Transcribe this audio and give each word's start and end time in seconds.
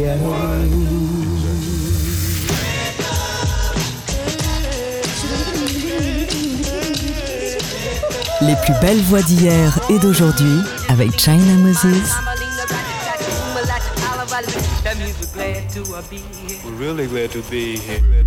Les 0.00 0.06
plus 8.64 8.72
belles 8.80 9.02
voix 9.02 9.20
d'hier 9.20 9.78
et 9.90 9.98
d'aujourd'hui 9.98 10.60
avec 10.88 11.20
China 11.20 11.54
Moses. 11.58 11.84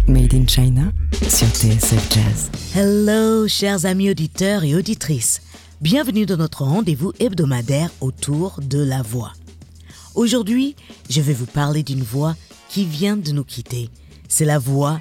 Made 0.07 0.33
in 0.35 0.45
China 0.47 0.83
sur 1.27 1.47
TSF 1.47 2.13
Jazz. 2.13 2.51
Hello, 2.75 3.47
chers 3.47 3.85
amis 3.85 4.11
auditeurs 4.11 4.63
et 4.63 4.75
auditrices. 4.75 5.41
Bienvenue 5.81 6.27
dans 6.27 6.37
notre 6.37 6.65
rendez-vous 6.65 7.13
hebdomadaire 7.19 7.89
autour 7.99 8.59
de 8.61 8.83
la 8.83 9.01
voix. 9.01 9.31
Aujourd'hui, 10.15 10.75
je 11.09 11.21
vais 11.21 11.33
vous 11.33 11.47
parler 11.47 11.81
d'une 11.81 12.03
voix 12.03 12.35
qui 12.69 12.85
vient 12.85 13.17
de 13.17 13.31
nous 13.31 13.43
quitter. 13.43 13.89
C'est 14.27 14.45
la 14.45 14.59
voix 14.59 14.99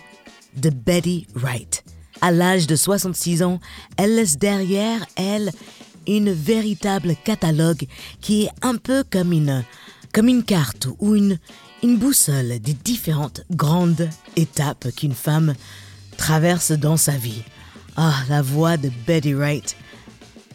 de 0.57 0.71
Betty 0.71 1.27
Wright. 1.35 1.85
À 2.23 2.31
l'âge 2.31 2.67
de 2.67 2.77
66 2.77 3.43
ans, 3.43 3.61
elle 3.99 4.15
laisse 4.15 4.39
derrière 4.39 5.05
elle 5.17 5.53
une 6.07 6.33
véritable 6.33 7.15
catalogue 7.25 7.87
qui 8.21 8.45
est 8.45 8.51
un 8.63 8.77
peu 8.77 9.05
comme 9.09 9.33
une, 9.33 9.65
comme 10.15 10.29
une 10.29 10.45
carte 10.45 10.89
ou 10.99 11.15
une, 11.15 11.39
une 11.83 11.99
boussole 11.99 12.59
des 12.61 12.75
différentes 12.75 13.43
grandes 13.51 14.09
étapes 14.37 14.89
qu'une 14.97 15.15
femme 15.15 15.55
traverse 16.17 16.73
dans 16.73 16.97
sa 16.97 17.13
vie. 17.13 17.43
Ah, 17.97 18.15
la 18.31 18.41
voix 18.41 18.79
de 18.79 18.91
Betty 19.07 19.35
Wright 19.35 19.77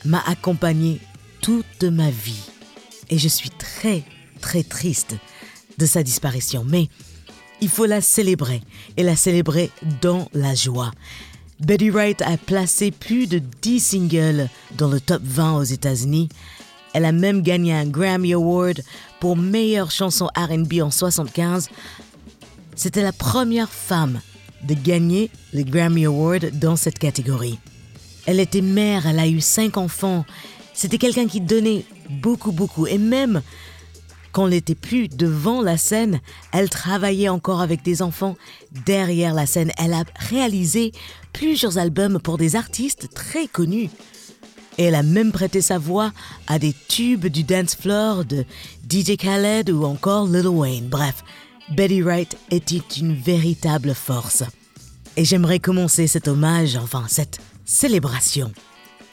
m'a 0.03 0.23
accompagnée 0.25 0.99
toute 1.41 1.83
ma 1.83 2.09
vie. 2.09 2.49
Et 3.09 3.19
je 3.19 3.27
suis 3.27 3.51
très, 3.51 4.03
très 4.37 4.63
triste 4.63 5.15
de 5.77 5.85
sa 5.85 6.03
disparition. 6.03 6.63
Mais 6.65 6.87
il 7.61 7.69
faut 7.69 7.85
la 7.85 8.01
célébrer 8.01 8.61
et 8.97 9.03
la 9.03 9.15
célébrer 9.15 9.71
dans 10.01 10.27
la 10.33 10.55
joie. 10.55 10.91
Betty 11.59 11.89
Wright 11.89 12.21
a 12.21 12.37
placé 12.37 12.91
plus 12.91 13.27
de 13.27 13.39
10 13.39 13.79
singles 13.79 14.49
dans 14.77 14.89
le 14.89 14.99
top 14.99 15.21
20 15.23 15.57
aux 15.57 15.63
États-Unis. 15.63 16.29
Elle 16.93 17.05
a 17.05 17.11
même 17.11 17.41
gagné 17.41 17.73
un 17.73 17.85
Grammy 17.85 18.33
Award 18.33 18.83
pour 19.19 19.35
meilleure 19.35 19.91
chanson 19.91 20.29
RB 20.37 20.81
en 20.81 20.91
75. 20.91 21.69
C'était 22.75 23.01
la 23.01 23.11
première 23.11 23.69
femme 23.69 24.21
de 24.63 24.75
gagner 24.75 25.31
le 25.53 25.63
Grammy 25.63 26.05
Award 26.05 26.51
dans 26.59 26.75
cette 26.75 26.99
catégorie. 26.99 27.59
Elle 28.27 28.39
était 28.39 28.61
mère, 28.61 29.07
elle 29.07 29.19
a 29.19 29.27
eu 29.27 29.41
cinq 29.41 29.77
enfants. 29.77 30.25
C'était 30.73 30.97
quelqu'un 30.97 31.27
qui 31.27 31.41
donnait 31.41 31.85
beaucoup, 32.09 32.51
beaucoup. 32.51 32.85
Et 32.85 32.99
même 32.99 33.41
quand 34.31 34.47
n'était 34.47 34.75
plus 34.75 35.07
devant 35.07 35.61
la 35.61 35.77
scène, 35.77 36.19
elle 36.51 36.69
travaillait 36.69 37.29
encore 37.29 37.61
avec 37.61 37.83
des 37.83 38.01
enfants 38.01 38.37
derrière 38.85 39.33
la 39.33 39.45
scène. 39.45 39.71
Elle 39.77 39.93
a 39.93 40.03
réalisé 40.15 40.91
plusieurs 41.33 41.77
albums 41.77 42.19
pour 42.19 42.37
des 42.37 42.55
artistes 42.55 43.09
très 43.13 43.47
connus. 43.47 43.89
Et 44.77 44.85
elle 44.85 44.95
a 44.95 45.03
même 45.03 45.31
prêté 45.31 45.61
sa 45.61 45.79
voix 45.79 46.11
à 46.45 46.59
des 46.59 46.73
tubes 46.87 47.27
du 47.27 47.43
dance 47.43 47.75
floor 47.75 48.25
de 48.25 48.45
DJ 48.89 49.17
Khaled 49.17 49.69
ou 49.69 49.83
encore 49.85 50.27
Lil 50.27 50.47
Wayne. 50.47 50.87
Bref, 50.87 51.23
Betty 51.69 52.01
Wright 52.01 52.37
était 52.51 52.83
une 52.97 53.15
véritable 53.15 53.93
force. 53.93 54.43
Et 55.15 55.25
j'aimerais 55.25 55.59
commencer 55.59 56.05
cet 56.05 56.27
hommage, 56.27 56.75
enfin 56.75 57.05
cette 57.07 57.39
célébration 57.65 58.51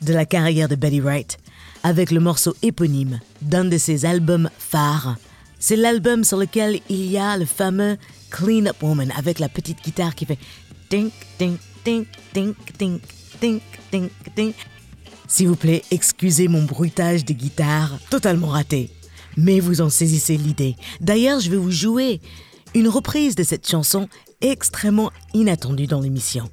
de 0.02 0.12
la 0.12 0.26
carrière 0.26 0.68
de 0.68 0.76
Betty 0.76 1.00
Wright 1.00 1.38
avec 1.84 2.10
le 2.10 2.18
morceau 2.18 2.56
éponyme 2.62 3.20
d'un 3.42 3.64
de 3.64 3.78
ses 3.78 4.06
albums 4.06 4.50
phares. 4.58 5.16
C'est 5.60 5.77
l'album 5.77 6.24
sur 6.24 6.39
lequel 6.39 6.80
il 6.89 7.05
y 7.06 7.18
a 7.18 7.36
le 7.36 7.45
fameux 7.45 7.96
Clean 8.30 8.67
Up 8.67 8.83
Woman 8.83 9.12
avec 9.17 9.39
la 9.39 9.48
petite 9.48 9.84
guitare 9.84 10.14
qui 10.14 10.27
fait 10.27 10.39
tink, 10.89 11.12
tink, 11.39 11.61
tink, 11.84 12.08
tink, 12.33 12.56
tink, 12.77 13.02
tink, 13.40 13.62
tink, 13.90 14.11
tink. 14.34 14.55
S'il 15.28 15.48
vous 15.48 15.56
plaît, 15.56 15.83
excusez 15.90 16.48
mon 16.48 16.64
bruitage 16.64 17.24
de 17.24 17.33
guitare 17.33 17.98
totalement 18.11 18.48
raté. 18.48 18.90
Mais 19.36 19.61
vous 19.61 19.80
en 19.80 19.90
saisissez 19.90 20.36
l'idée. 20.36 20.77
D'ailleurs, 21.01 21.40
je 21.40 21.51
vais 21.51 21.56
vous 21.56 21.70
jouer 21.70 22.20
une 22.74 22.89
reprise 22.89 23.34
de 23.34 23.42
cette 23.42 23.68
chanson 23.68 24.08
extrêmement 24.40 25.11
inattendue 25.33 25.86
dans 25.86 26.01
l'émission. 26.01 26.48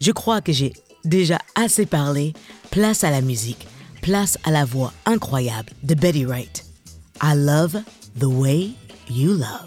Je 0.00 0.12
crois 0.12 0.40
que 0.40 0.52
j'ai 0.52 0.72
déjà 1.04 1.38
assez 1.54 1.86
parlé. 1.86 2.32
Place 2.70 3.02
à 3.04 3.10
la 3.10 3.20
musique. 3.20 3.66
Place 4.00 4.38
à 4.44 4.50
la 4.50 4.64
voix 4.64 4.92
incroyable 5.06 5.70
de 5.82 5.94
Betty 5.94 6.24
Wright. 6.24 6.64
I 7.22 7.34
love 7.34 7.82
the 8.18 8.28
way 8.28 8.70
you 9.08 9.32
love. 9.32 9.66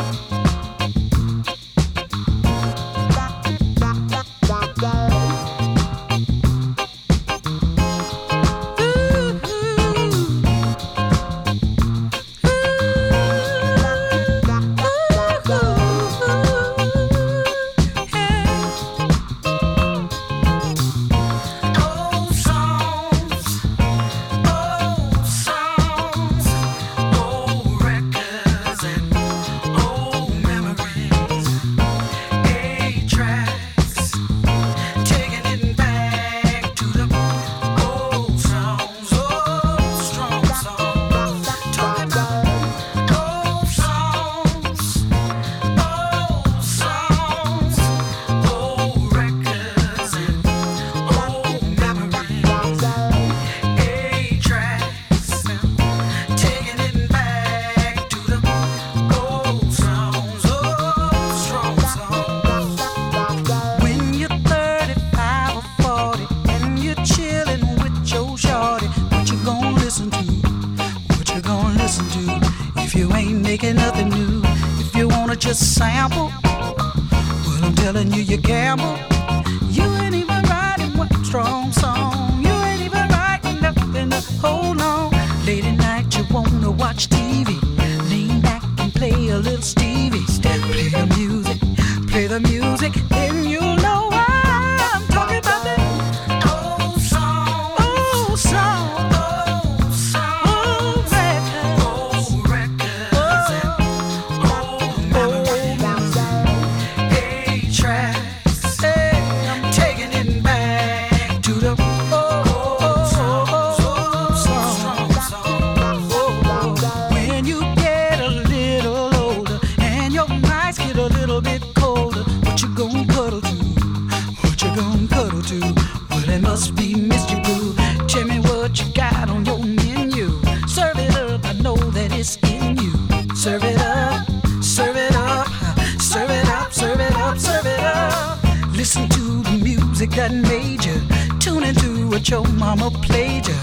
that 140.21 140.31
made 140.31 140.85
you 140.85 141.01
tune 141.39 141.63
into 141.63 142.07
what 142.07 142.29
your 142.29 142.43
mama 142.49 142.91
played 142.91 143.47
you. 143.47 143.55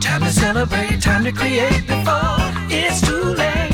Time 0.00 0.20
to 0.20 0.30
celebrate, 0.30 1.02
time 1.02 1.24
to 1.24 1.32
create 1.32 1.84
before 1.88 2.36
it's 2.70 3.00
too 3.00 3.34
late. 3.34 3.73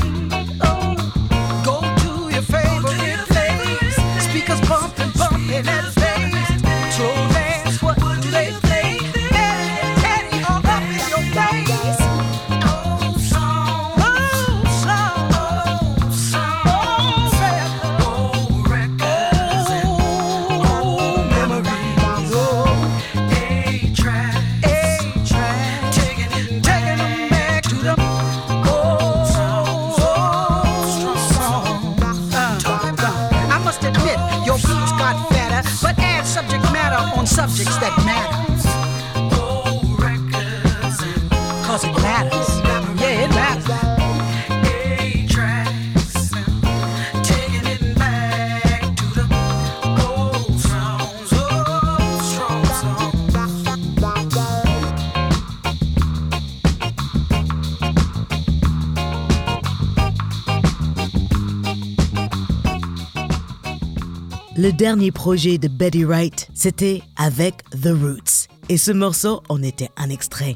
Le 64.71 64.77
dernier 64.77 65.11
projet 65.11 65.57
de 65.57 65.67
Betty 65.67 66.05
Wright, 66.05 66.47
c'était 66.53 67.01
avec 67.17 67.55
The 67.71 67.89
Roots. 67.89 68.47
Et 68.69 68.77
ce 68.77 68.93
morceau 68.93 69.43
en 69.49 69.61
était 69.61 69.89
un 69.97 70.09
extrait. 70.09 70.55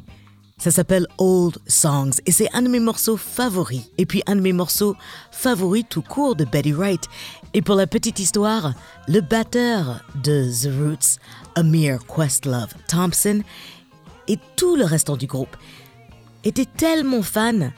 Ça 0.57 0.71
s'appelle 0.71 1.05
Old 1.17 1.57
Songs 1.67 2.13
et 2.25 2.31
c'est 2.31 2.47
un 2.53 2.61
de 2.61 2.69
mes 2.69 2.79
morceaux 2.79 3.17
favoris. 3.17 3.91
Et 3.97 4.05
puis 4.05 4.23
un 4.25 4.37
de 4.37 4.41
mes 4.41 4.53
morceaux 4.53 4.95
favoris 5.31 5.83
tout 5.89 6.01
court 6.01 6.37
de 6.37 6.45
Betty 6.45 6.71
Wright. 6.71 7.03
Et 7.53 7.61
pour 7.61 7.75
la 7.75 7.87
petite 7.87 8.19
histoire, 8.19 8.73
le 9.09 9.19
batteur 9.19 10.01
de 10.23 10.49
The 10.49 10.71
Roots, 10.79 11.19
Amir 11.55 11.99
Questlove 12.07 12.73
Thompson, 12.87 13.41
et 14.29 14.39
tout 14.55 14.77
le 14.77 14.85
restant 14.85 15.17
du 15.17 15.27
groupe 15.27 15.57
étaient 16.45 16.69
tellement 16.77 17.21
fans 17.21 17.69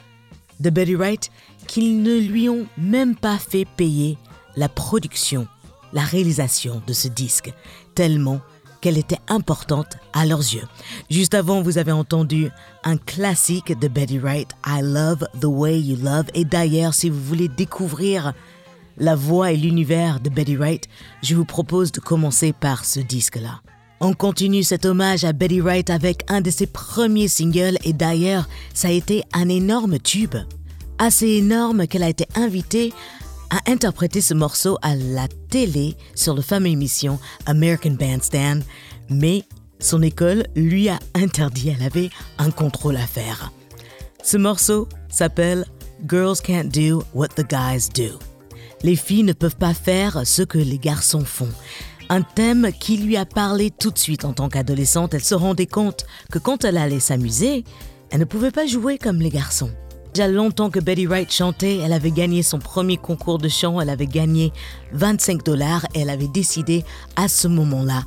de 0.60 0.70
Betty 0.70 0.94
Wright 0.94 1.32
qu'ils 1.66 2.00
ne 2.00 2.16
lui 2.16 2.48
ont 2.48 2.66
même 2.76 3.16
pas 3.16 3.38
fait 3.38 3.66
payer 3.76 4.16
la 4.54 4.68
production 4.68 5.48
la 5.92 6.02
réalisation 6.02 6.82
de 6.86 6.92
ce 6.92 7.08
disque, 7.08 7.52
tellement 7.94 8.40
qu'elle 8.80 8.98
était 8.98 9.18
importante 9.28 9.96
à 10.12 10.24
leurs 10.24 10.38
yeux. 10.38 10.66
Juste 11.10 11.34
avant, 11.34 11.62
vous 11.62 11.78
avez 11.78 11.92
entendu 11.92 12.50
un 12.84 12.96
classique 12.96 13.78
de 13.78 13.88
Betty 13.88 14.18
Wright, 14.18 14.50
I 14.66 14.80
Love 14.82 15.26
the 15.40 15.46
Way 15.46 15.80
You 15.80 15.96
Love. 16.02 16.26
Et 16.34 16.44
d'ailleurs, 16.44 16.94
si 16.94 17.10
vous 17.10 17.20
voulez 17.20 17.48
découvrir 17.48 18.34
la 18.98 19.14
voix 19.14 19.52
et 19.52 19.56
l'univers 19.56 20.20
de 20.20 20.30
Betty 20.30 20.56
Wright, 20.56 20.84
je 21.22 21.34
vous 21.34 21.44
propose 21.44 21.92
de 21.92 22.00
commencer 22.00 22.52
par 22.52 22.84
ce 22.84 23.00
disque-là. 23.00 23.60
On 24.00 24.14
continue 24.14 24.62
cet 24.62 24.86
hommage 24.86 25.24
à 25.24 25.32
Betty 25.32 25.60
Wright 25.60 25.90
avec 25.90 26.24
un 26.28 26.40
de 26.40 26.50
ses 26.50 26.66
premiers 26.66 27.26
singles 27.26 27.78
et 27.84 27.92
d'ailleurs, 27.92 28.48
ça 28.74 28.88
a 28.88 28.92
été 28.92 29.24
un 29.32 29.48
énorme 29.48 29.98
tube. 29.98 30.36
Assez 30.98 31.28
énorme 31.28 31.86
qu'elle 31.86 32.04
a 32.04 32.08
été 32.08 32.26
invitée 32.36 32.92
a 33.50 33.70
interprété 33.70 34.20
ce 34.20 34.34
morceau 34.34 34.78
à 34.82 34.94
la 34.94 35.28
télé 35.50 35.96
sur 36.14 36.34
la 36.34 36.42
fameuse 36.42 36.72
émission 36.72 37.18
American 37.46 37.92
Bandstand, 37.92 38.62
mais 39.08 39.44
son 39.80 40.02
école 40.02 40.44
lui 40.56 40.88
a 40.88 40.98
interdit, 41.14 41.70
elle 41.70 41.84
avait 41.84 42.10
un 42.38 42.50
contrôle 42.50 42.96
à 42.96 43.06
faire. 43.06 43.52
Ce 44.22 44.36
morceau 44.36 44.88
s'appelle 45.08 45.64
Girls 46.06 46.40
Can't 46.42 46.68
Do 46.68 47.02
What 47.14 47.28
the 47.28 47.48
Guys 47.48 47.88
Do. 47.94 48.18
Les 48.82 48.96
filles 48.96 49.24
ne 49.24 49.32
peuvent 49.32 49.56
pas 49.56 49.74
faire 49.74 50.22
ce 50.24 50.42
que 50.42 50.58
les 50.58 50.78
garçons 50.78 51.24
font. 51.24 51.50
Un 52.08 52.22
thème 52.22 52.70
qui 52.78 52.96
lui 52.96 53.16
a 53.16 53.26
parlé 53.26 53.70
tout 53.70 53.90
de 53.90 53.98
suite 53.98 54.24
en 54.24 54.32
tant 54.32 54.48
qu'adolescente. 54.48 55.14
Elle 55.14 55.24
se 55.24 55.34
rendait 55.34 55.66
compte 55.66 56.06
que 56.32 56.38
quand 56.38 56.64
elle 56.64 56.78
allait 56.78 57.00
s'amuser, 57.00 57.64
elle 58.10 58.20
ne 58.20 58.24
pouvait 58.24 58.50
pas 58.50 58.66
jouer 58.66 58.98
comme 58.98 59.20
les 59.20 59.30
garçons. 59.30 59.70
Déjà 60.18 60.32
longtemps 60.32 60.68
que 60.68 60.80
Betty 60.80 61.06
Wright 61.06 61.32
chantait, 61.32 61.76
elle 61.76 61.92
avait 61.92 62.10
gagné 62.10 62.42
son 62.42 62.58
premier 62.58 62.96
concours 62.96 63.38
de 63.38 63.48
chant, 63.48 63.80
elle 63.80 63.88
avait 63.88 64.08
gagné 64.08 64.52
25 64.90 65.44
dollars 65.44 65.86
et 65.94 66.00
elle 66.00 66.10
avait 66.10 66.26
décidé 66.26 66.84
à 67.14 67.28
ce 67.28 67.46
moment-là 67.46 68.02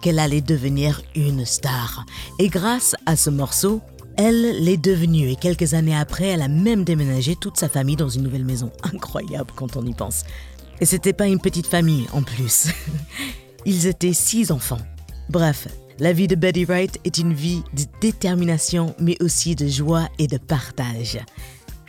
qu'elle 0.00 0.20
allait 0.20 0.42
devenir 0.42 1.02
une 1.16 1.44
star. 1.44 2.06
Et 2.38 2.46
grâce 2.50 2.94
à 3.04 3.16
ce 3.16 3.30
morceau, 3.30 3.80
elle 4.16 4.62
l'est 4.62 4.76
devenue 4.76 5.28
et 5.28 5.34
quelques 5.34 5.74
années 5.74 5.96
après, 5.96 6.26
elle 6.26 6.42
a 6.42 6.46
même 6.46 6.84
déménagé 6.84 7.34
toute 7.34 7.56
sa 7.56 7.68
famille 7.68 7.96
dans 7.96 8.10
une 8.10 8.22
nouvelle 8.22 8.44
maison. 8.44 8.70
Incroyable 8.84 9.50
quand 9.56 9.76
on 9.76 9.84
y 9.84 9.92
pense. 9.92 10.22
Et 10.80 10.86
c'était 10.86 11.14
pas 11.14 11.26
une 11.26 11.40
petite 11.40 11.66
famille 11.66 12.06
en 12.12 12.22
plus. 12.22 12.68
Ils 13.66 13.88
étaient 13.88 14.12
six 14.12 14.52
enfants. 14.52 14.78
Bref, 15.30 15.66
la 15.98 16.12
vie 16.12 16.28
de 16.28 16.36
Betty 16.36 16.64
Wright 16.64 17.00
est 17.04 17.18
une 17.18 17.32
vie 17.32 17.64
de 17.72 17.82
détermination, 18.00 18.94
mais 19.00 19.16
aussi 19.20 19.56
de 19.56 19.66
joie 19.66 20.08
et 20.20 20.28
de 20.28 20.38
partage. 20.38 21.18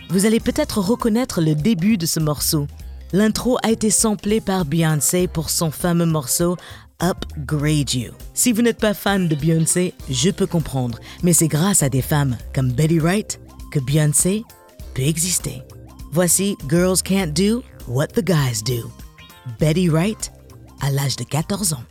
Vous 0.10 0.26
allez 0.26 0.40
peut-être 0.40 0.80
reconnaître 0.80 1.42
le 1.42 1.54
début 1.54 1.98
de 1.98 2.06
ce 2.06 2.20
morceau. 2.20 2.68
L'intro 3.12 3.58
a 3.64 3.72
été 3.72 3.90
samplé 3.90 4.40
par 4.40 4.64
Beyoncé 4.66 5.28
pour 5.28 5.50
son 5.50 5.70
fameux 5.70 6.06
morceau 6.06 6.56
Upgrade 7.02 7.94
You. 7.94 8.12
Si 8.34 8.54
vous 8.54 8.62
n'êtes 8.62 8.80
pas 8.80 8.94
fan 8.94 9.28
de 9.28 9.36
Beyoncé, 9.36 9.94
je 10.10 10.30
peux 10.30 10.48
comprendre, 10.48 11.00
mais 11.24 11.34
c'est 11.34 11.48
grâce 11.48 11.84
à 11.84 11.90
des 11.90 12.02
femmes 12.02 12.38
comme 12.56 12.72
Betty 12.72 13.00
Wright 13.00 13.40
que 13.72 13.80
Beyoncé 13.80 14.44
peut 14.94 15.04
exister. 15.04 15.62
Voici 16.12 16.58
Girls 16.70 17.02
Can't 17.04 17.34
Do 17.34 17.64
What 17.88 18.08
the 18.08 18.24
Guys 18.24 18.64
Do. 18.66 18.90
Betty 19.60 19.90
Wright 19.90 20.32
à 20.82 20.90
l'âge 20.90 21.18
de 21.18 21.24
14 21.24 21.74
ans. 21.74 21.84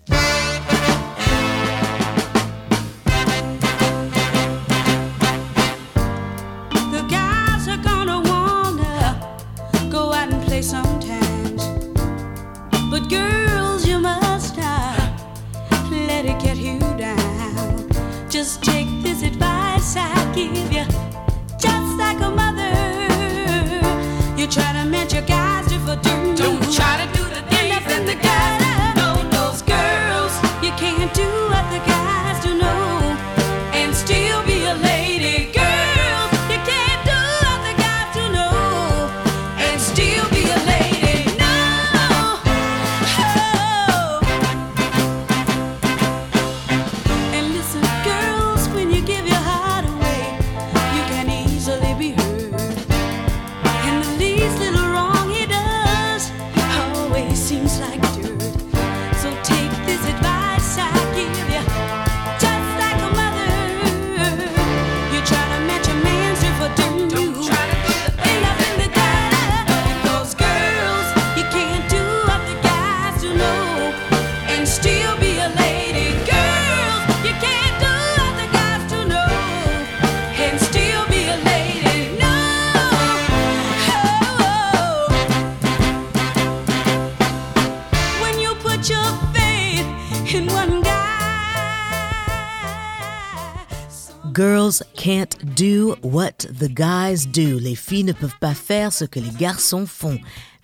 What 96.03 96.47
the 96.59 96.69
guys 96.69 97.27
do. 97.27 97.59
Les 97.59 97.75
filles 97.75 98.05
ne 98.05 98.13
peuvent 98.13 98.39
pas 98.41 98.55
faire 98.55 98.93
ce 98.93 99.05
que 99.05 99.21
les 99.21 99.31
garçons 99.31 99.87
font. 99.87 100.19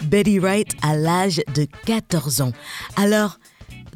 Betty 0.05 0.39
Wright 0.39 0.73
à 0.83 0.97
l'âge 0.97 1.41
de 1.55 1.67
14 1.87 2.41
ans. 2.41 2.53
Alors, 2.97 3.39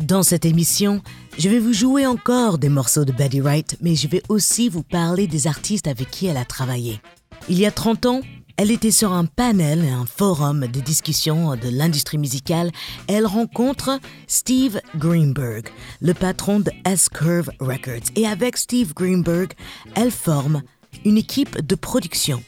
dans 0.00 0.22
cette 0.22 0.44
émission, 0.44 1.02
je 1.38 1.48
vais 1.48 1.58
vous 1.58 1.72
jouer 1.72 2.06
encore 2.06 2.58
des 2.58 2.68
morceaux 2.68 3.04
de 3.04 3.12
Betty 3.12 3.40
Wright, 3.40 3.76
mais 3.80 3.94
je 3.94 4.08
vais 4.08 4.22
aussi 4.28 4.68
vous 4.68 4.82
parler 4.82 5.26
des 5.26 5.46
artistes 5.46 5.86
avec 5.86 6.10
qui 6.10 6.26
elle 6.26 6.36
a 6.36 6.44
travaillé. 6.44 7.00
Il 7.48 7.58
y 7.58 7.66
a 7.66 7.70
30 7.70 8.06
ans, 8.06 8.20
elle 8.58 8.70
était 8.70 8.90
sur 8.90 9.12
un 9.12 9.26
panel, 9.26 9.80
un 9.80 10.06
forum 10.06 10.66
de 10.66 10.80
discussion 10.80 11.56
de 11.56 11.68
l'industrie 11.68 12.16
musicale. 12.16 12.70
Elle 13.06 13.26
rencontre 13.26 14.00
Steve 14.26 14.80
Greenberg, 14.96 15.68
le 16.00 16.14
patron 16.14 16.60
de 16.60 16.70
S-Curve 16.86 17.50
Records. 17.60 18.10
Et 18.16 18.26
avec 18.26 18.56
Steve 18.56 18.94
Greenberg, 18.94 19.52
elle 19.94 20.10
forme 20.10 20.62
une 21.04 21.18
équipe 21.18 21.64
de 21.64 21.74
production 21.74 22.42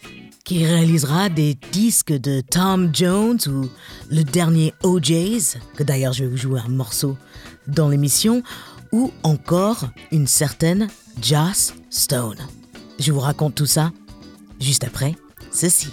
qui 0.44 0.64
réalisera 0.64 1.28
des 1.28 1.58
disques 1.72 2.12
de 2.12 2.40
Tom 2.40 2.90
Jones 2.94 3.38
ou 3.48 3.68
le 4.10 4.22
dernier 4.22 4.72
OJ's, 4.82 5.58
que 5.76 5.82
d'ailleurs 5.82 6.14
je 6.14 6.24
vais 6.24 6.30
vous 6.30 6.38
jouer 6.38 6.60
un 6.64 6.70
morceau 6.70 7.18
dans 7.66 7.90
l'émission, 7.90 8.42
ou 8.90 9.12
encore 9.22 9.84
une 10.10 10.26
certaine 10.26 10.88
Joss 11.20 11.74
Stone. 11.90 12.38
Je 12.98 13.12
vous 13.12 13.20
raconte 13.20 13.56
tout 13.56 13.66
ça 13.66 13.92
juste 14.58 14.84
après 14.84 15.14
ceci. 15.52 15.88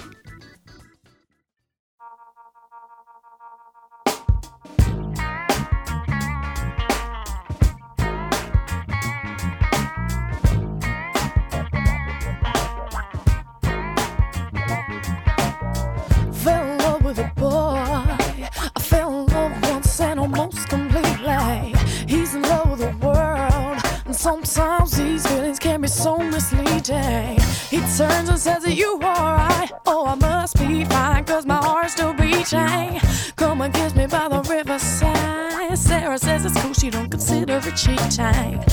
Consider 37.85 38.31
it 38.35 38.64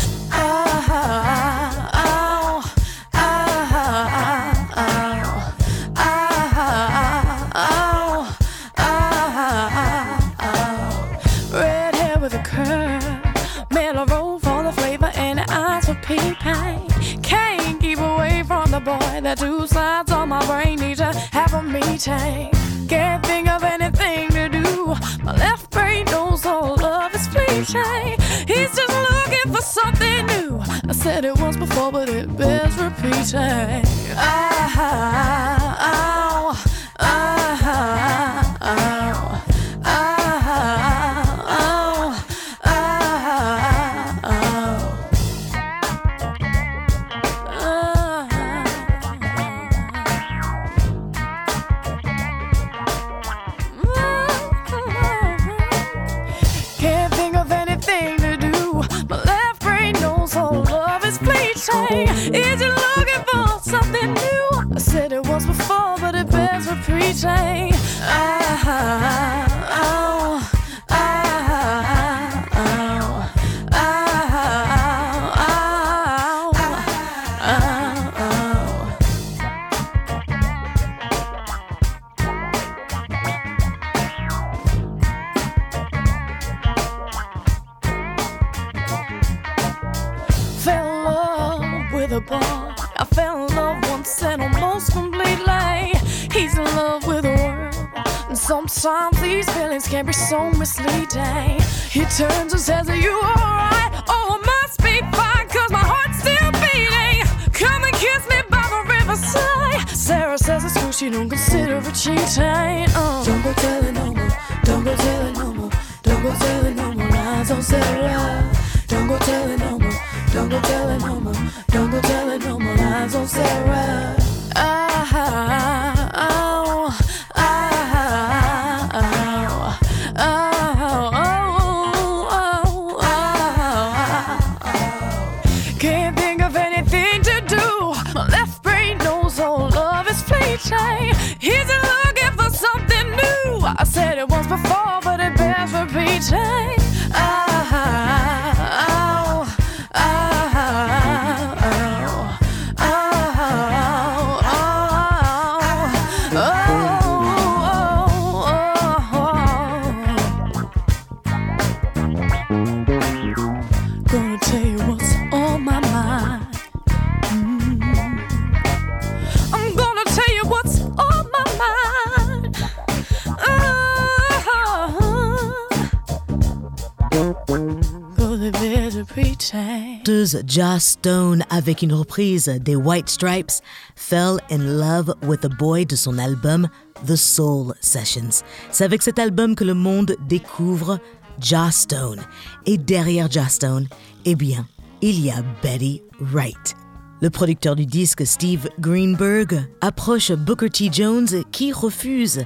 chanteuse 180.32 180.42
Joss 180.46 180.84
Stone 180.84 181.44
avec 181.50 181.82
une 181.82 181.92
reprise 181.92 182.46
des 182.60 182.76
White 182.76 183.08
Stripes 183.08 183.60
fell 183.96 184.38
in 184.50 184.58
love 184.58 185.14
with 185.22 185.44
a 185.44 185.48
boy 185.48 185.84
de 185.84 185.96
son 185.96 186.18
album 186.18 186.68
The 187.06 187.16
Soul 187.16 187.74
Sessions. 187.80 188.42
C'est 188.70 188.84
avec 188.84 189.02
cet 189.02 189.18
album 189.18 189.54
que 189.54 189.64
le 189.64 189.74
monde 189.74 190.16
découvre 190.28 190.98
Joss 191.40 191.74
Stone. 191.74 192.20
Et 192.66 192.78
derrière 192.78 193.30
Joss 193.30 193.52
Stone, 193.52 193.88
eh 194.24 194.34
bien, 194.34 194.66
il 195.00 195.20
y 195.20 195.30
a 195.30 195.42
Betty 195.62 196.02
Wright. 196.20 196.74
Le 197.20 197.30
producteur 197.30 197.76
du 197.76 197.86
disque, 197.86 198.26
Steve 198.26 198.68
Greenberg, 198.80 199.68
approche 199.80 200.32
Booker 200.32 200.70
T. 200.70 200.90
Jones 200.92 201.28
qui 201.52 201.72
refuse. 201.72 202.44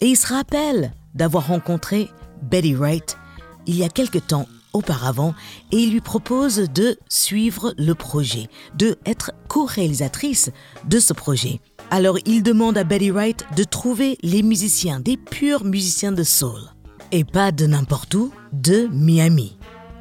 Et 0.00 0.06
il 0.06 0.16
se 0.16 0.32
rappelle 0.32 0.92
d'avoir 1.14 1.48
rencontré 1.48 2.08
Betty 2.42 2.74
Wright 2.74 3.16
il 3.66 3.76
y 3.76 3.84
a 3.84 3.88
quelque 3.88 4.18
temps 4.18 4.46
auparavant 4.72 5.34
et 5.70 5.78
il 5.78 5.92
lui 5.92 6.00
propose 6.00 6.56
de 6.56 6.98
suivre 7.08 7.74
le 7.78 7.94
projet, 7.94 8.48
de 8.76 8.96
être 9.06 9.32
co-réalisatrice 9.48 10.50
de 10.88 10.98
ce 10.98 11.12
projet. 11.12 11.60
Alors 11.90 12.18
il 12.24 12.42
demande 12.42 12.78
à 12.78 12.84
Betty 12.84 13.10
Wright 13.10 13.44
de 13.56 13.64
trouver 13.64 14.16
les 14.22 14.42
musiciens, 14.42 15.00
des 15.00 15.16
purs 15.16 15.64
musiciens 15.64 16.12
de 16.12 16.22
soul. 16.22 16.60
Et 17.10 17.24
pas 17.24 17.52
de 17.52 17.66
n'importe 17.66 18.14
où, 18.14 18.32
de 18.52 18.88
Miami. 18.90 19.58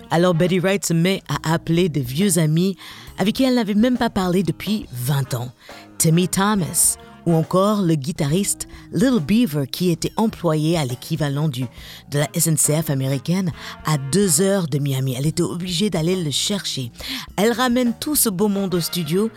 Alors 0.09 0.33
Betty 0.33 0.59
Wright 0.59 0.85
se 0.85 0.93
met 0.93 1.21
à 1.27 1.53
appeler 1.53 1.89
des 1.89 2.01
vieux 2.01 2.37
amis 2.37 2.77
avec 3.17 3.35
qui 3.35 3.43
elle 3.43 3.55
n'avait 3.55 3.73
même 3.73 3.97
pas 3.97 4.09
parlé 4.09 4.43
depuis 4.43 4.85
20 4.93 5.33
ans. 5.35 5.51
Timmy 5.97 6.27
Thomas, 6.27 6.97
ou 7.31 7.35
encore 7.35 7.81
le 7.81 7.95
guitariste 7.95 8.67
Little 8.91 9.21
Beaver 9.21 9.65
qui 9.65 9.89
était 9.89 10.11
employé 10.17 10.77
à 10.77 10.83
l'équivalent 10.83 11.47
du 11.47 11.65
de 12.11 12.19
la 12.19 12.27
SNCF 12.37 12.89
américaine 12.89 13.51
à 13.85 13.97
deux 13.97 14.41
heures 14.41 14.67
de 14.67 14.79
Miami. 14.79 15.15
Elle 15.17 15.27
était 15.27 15.41
obligée 15.41 15.89
d'aller 15.89 16.21
le 16.21 16.31
chercher. 16.31 16.91
Elle 17.37 17.53
ramène 17.53 17.93
tout 17.97 18.15
ce 18.15 18.27
beau 18.27 18.49
monde 18.49 18.75
au 18.75 18.81
studio. 18.81 19.29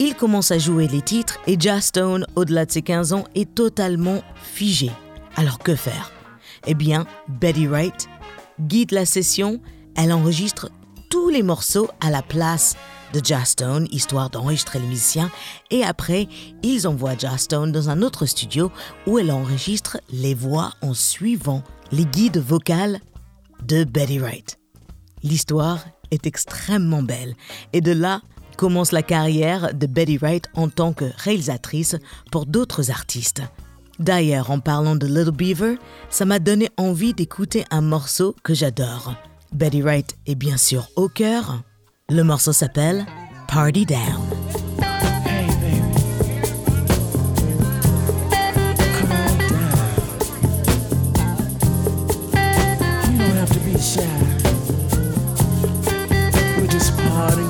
Il 0.00 0.14
commence 0.14 0.50
à 0.50 0.58
jouer 0.58 0.88
les 0.88 1.00
titres 1.00 1.38
et 1.46 1.58
Joss 1.58 1.84
Stone, 1.86 2.26
au-delà 2.34 2.66
de 2.66 2.72
ses 2.72 2.82
15 2.82 3.12
ans, 3.12 3.24
est 3.34 3.54
totalement 3.54 4.22
figé. 4.42 4.90
Alors 5.36 5.58
que 5.58 5.76
faire? 5.76 6.10
Eh 6.66 6.74
bien, 6.74 7.06
Betty 7.28 7.68
Wright 7.68 8.08
guide 8.60 8.90
la 8.90 9.06
session. 9.06 9.60
Elle 9.94 10.12
enregistre 10.12 10.70
tous 11.08 11.28
les 11.28 11.42
morceaux 11.42 11.88
à 12.00 12.10
la 12.10 12.22
place 12.22 12.76
de 13.12 13.20
Joss 13.24 13.48
Stone, 13.48 13.88
histoire 13.90 14.30
d'enregistrer 14.30 14.78
les 14.78 14.86
musiciens, 14.86 15.30
et 15.70 15.82
après, 15.82 16.28
ils 16.62 16.86
envoient 16.86 17.16
Joss 17.16 17.40
Stone 17.42 17.72
dans 17.72 17.88
un 17.88 18.02
autre 18.02 18.26
studio 18.26 18.70
où 19.06 19.18
elle 19.18 19.30
enregistre 19.30 19.98
les 20.10 20.34
voix 20.34 20.72
en 20.82 20.94
suivant 20.94 21.62
les 21.90 22.04
guides 22.04 22.38
vocales 22.38 23.00
de 23.66 23.84
Betty 23.84 24.18
Wright. 24.18 24.58
L'histoire 25.22 25.84
est 26.10 26.26
extrêmement 26.26 27.02
belle, 27.02 27.34
et 27.72 27.80
de 27.80 27.92
là 27.92 28.20
commence 28.56 28.92
la 28.92 29.02
carrière 29.02 29.72
de 29.74 29.86
Betty 29.86 30.18
Wright 30.18 30.48
en 30.54 30.68
tant 30.68 30.92
que 30.92 31.06
réalisatrice 31.16 31.96
pour 32.30 32.44
d'autres 32.44 32.90
artistes. 32.90 33.42
D'ailleurs, 33.98 34.50
en 34.50 34.60
parlant 34.60 34.96
de 34.96 35.06
Little 35.06 35.32
Beaver, 35.32 35.76
ça 36.10 36.24
m'a 36.24 36.38
donné 36.38 36.68
envie 36.76 37.14
d'écouter 37.14 37.64
un 37.70 37.80
morceau 37.80 38.36
que 38.42 38.54
j'adore. 38.54 39.14
Betty 39.52 39.82
Wright 39.82 40.16
est 40.26 40.34
bien 40.34 40.56
sûr 40.56 40.88
au 40.96 41.08
cœur, 41.08 41.62
le 42.08 42.22
morceau 42.22 42.52
s'appelle 42.52 43.06
Party 43.48 43.86
Down. 43.86 43.98
Shy. 53.80 54.00
We're 56.58 56.66
just 56.66 56.96
partying 56.96 57.47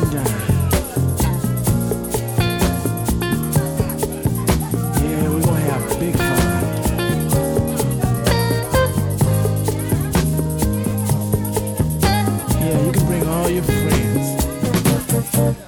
Yeah, 15.39 15.51
you 15.51 15.68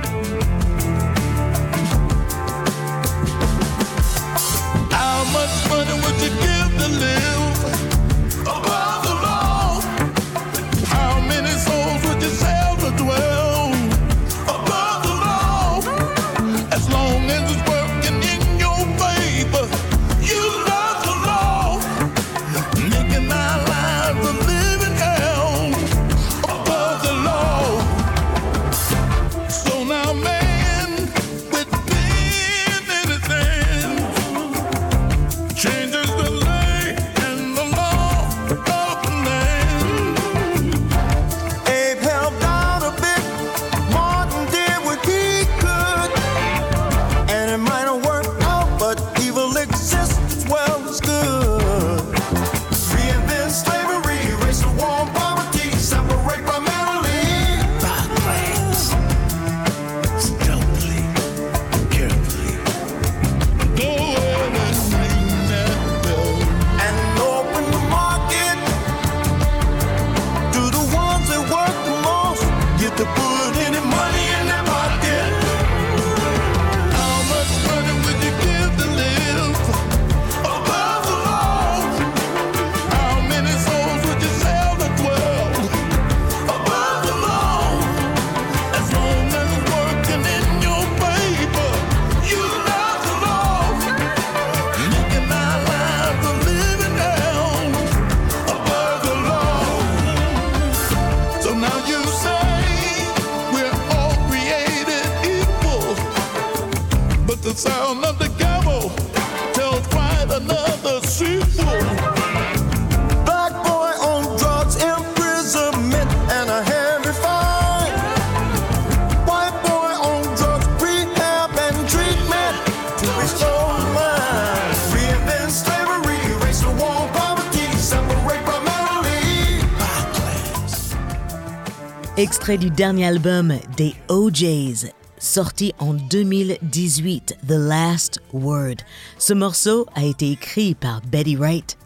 Extrait 132.21 132.59
du 132.59 132.69
dernier 132.69 133.07
album 133.07 133.51
des 133.77 133.95
OJs, 134.07 134.91
sorti 135.17 135.73
en 135.79 135.95
2018, 135.95 137.37
The 137.47 137.53
Last 137.53 138.19
Word. 138.31 138.75
Ce 139.17 139.33
morceau 139.33 139.87
a 139.95 140.05
été 140.05 140.29
écrit 140.29 140.75
par 140.75 141.01
Betty 141.01 141.35
Wright. 141.35 141.79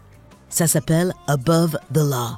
Ça 0.50 0.66
s'appelle 0.66 1.14
Above 1.26 1.78
the 1.94 2.00
Law. 2.00 2.36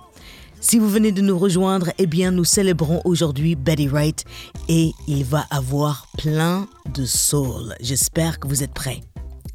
Si 0.61 0.79
vous 0.79 0.89
venez 0.89 1.11
de 1.11 1.23
nous 1.23 1.37
rejoindre, 1.37 1.91
eh 1.99 2.07
bien 2.07 2.31
nous 2.31 2.45
célébrons 2.45 3.03
aujourd'hui 3.05 3.57
Betty 3.57 3.89
Wright 3.89 4.25
et 4.69 4.93
il 5.09 5.25
va 5.25 5.47
avoir 5.51 6.07
plein 6.17 6.69
de 6.95 7.05
soul. 7.05 7.75
J'espère 7.81 8.39
que 8.39 8.47
vous 8.47 8.63
êtes 8.63 8.75
prêts. 8.75 9.01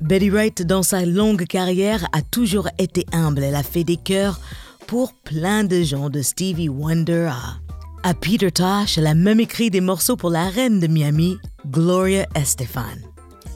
Betty 0.02 0.30
Wright, 0.30 0.64
dans 0.64 0.84
sa 0.84 1.06
longue 1.06 1.46
carrière, 1.46 2.10
a 2.12 2.22
toujours 2.22 2.68
été 2.78 3.06
humble. 3.14 3.42
Elle 3.42 3.56
a 3.56 3.64
fait 3.64 3.86
des 3.86 3.96
chœurs 3.96 4.42
pour 4.86 5.14
plein 5.14 5.64
de 5.64 5.82
gens, 5.82 6.10
de 6.10 6.22
Stevie 6.22 6.68
Wonder 6.68 7.30
à, 7.32 7.63
à 8.04 8.14
Peter 8.14 8.52
Tosh. 8.52 8.98
Elle 8.98 9.08
a 9.08 9.16
même 9.16 9.40
écrit 9.40 9.70
des 9.70 9.82
morceaux 9.82 10.16
pour 10.16 10.30
la 10.30 10.50
reine 10.50 10.80
de 10.80 10.88
Miami, 10.88 11.38
Gloria 11.68 12.28
Estefan. 12.36 12.98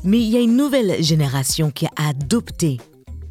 Mais 0.04 0.20
il 0.20 0.30
y 0.30 0.38
a 0.38 0.42
une 0.42 0.56
nouvelle 0.56 1.04
génération 1.04 1.72
qui 1.72 1.86
a 1.86 1.92
adopté 2.10 2.78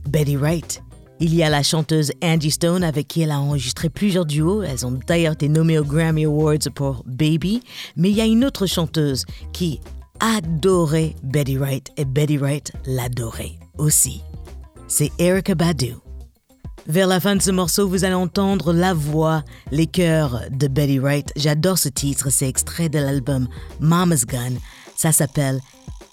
Betty 0.09 0.37
Wright. 0.37 0.83
Il 1.19 1.35
y 1.35 1.43
a 1.43 1.49
la 1.49 1.63
chanteuse 1.63 2.13
Angie 2.23 2.51
Stone 2.51 2.85
avec 2.85 3.09
qui 3.09 3.23
elle 3.23 3.31
a 3.31 3.41
enregistré 3.41 3.89
plusieurs 3.89 4.27
duos. 4.27 4.63
Elles 4.63 4.85
ont 4.85 4.99
d'ailleurs 5.07 5.33
été 5.33 5.49
nommées 5.49 5.79
aux 5.79 5.85
Grammy 5.85 6.27
Awards 6.27 6.71
pour 6.75 7.03
Baby. 7.07 7.63
Mais 7.97 8.11
il 8.11 8.17
y 8.17 8.21
a 8.21 8.27
une 8.27 8.45
autre 8.45 8.67
chanteuse 8.67 9.25
qui 9.53 9.81
adorait 10.21 11.15
Betty 11.23 11.57
Wright 11.57 11.91
et 11.97 12.05
Betty 12.05 12.37
Wright 12.37 12.73
l'adorait 12.87 13.59
aussi. 13.79 14.21
C'est 14.89 15.11
Erica 15.19 15.55
Badu. 15.55 15.95
Vers 16.89 17.09
la 17.09 17.19
fin 17.19 17.35
de 17.35 17.43
ce 17.43 17.51
morceau, 17.51 17.89
vous 17.89 18.05
allez 18.05 18.15
entendre 18.15 18.73
la 18.73 18.95
voix, 18.95 19.43
les 19.73 19.87
chœurs 19.87 20.43
de 20.51 20.69
Betty 20.69 20.99
Wright. 21.01 21.33
J'adore 21.35 21.79
ce 21.79 21.89
titre, 21.89 22.31
c'est 22.31 22.49
extrait 22.49 22.89
de 22.89 22.99
l'album 22.99 23.49
Mama's 23.81 24.25
Gun. 24.25 24.55
Ça 24.97 25.11
s'appelle 25.11 25.61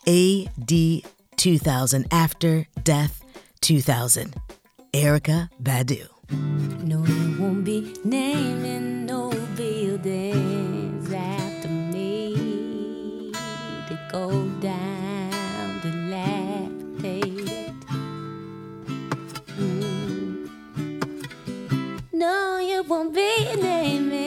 AD 0.08 1.04
2000, 1.38 2.06
After 2.12 2.68
Death 2.84 3.12
2000. 3.62 4.32
Erica 4.94 5.50
Badu. 5.62 6.08
No, 6.84 7.04
won't 7.40 7.64
be 7.64 7.94
naming 8.04 9.06
no 9.06 9.32
buildings 9.56 11.14
after 11.14 11.70
me 11.70 13.32
No, 22.24 22.58
you 22.58 22.84
won't 22.84 23.14
be 23.14 23.54
naming 23.62 24.23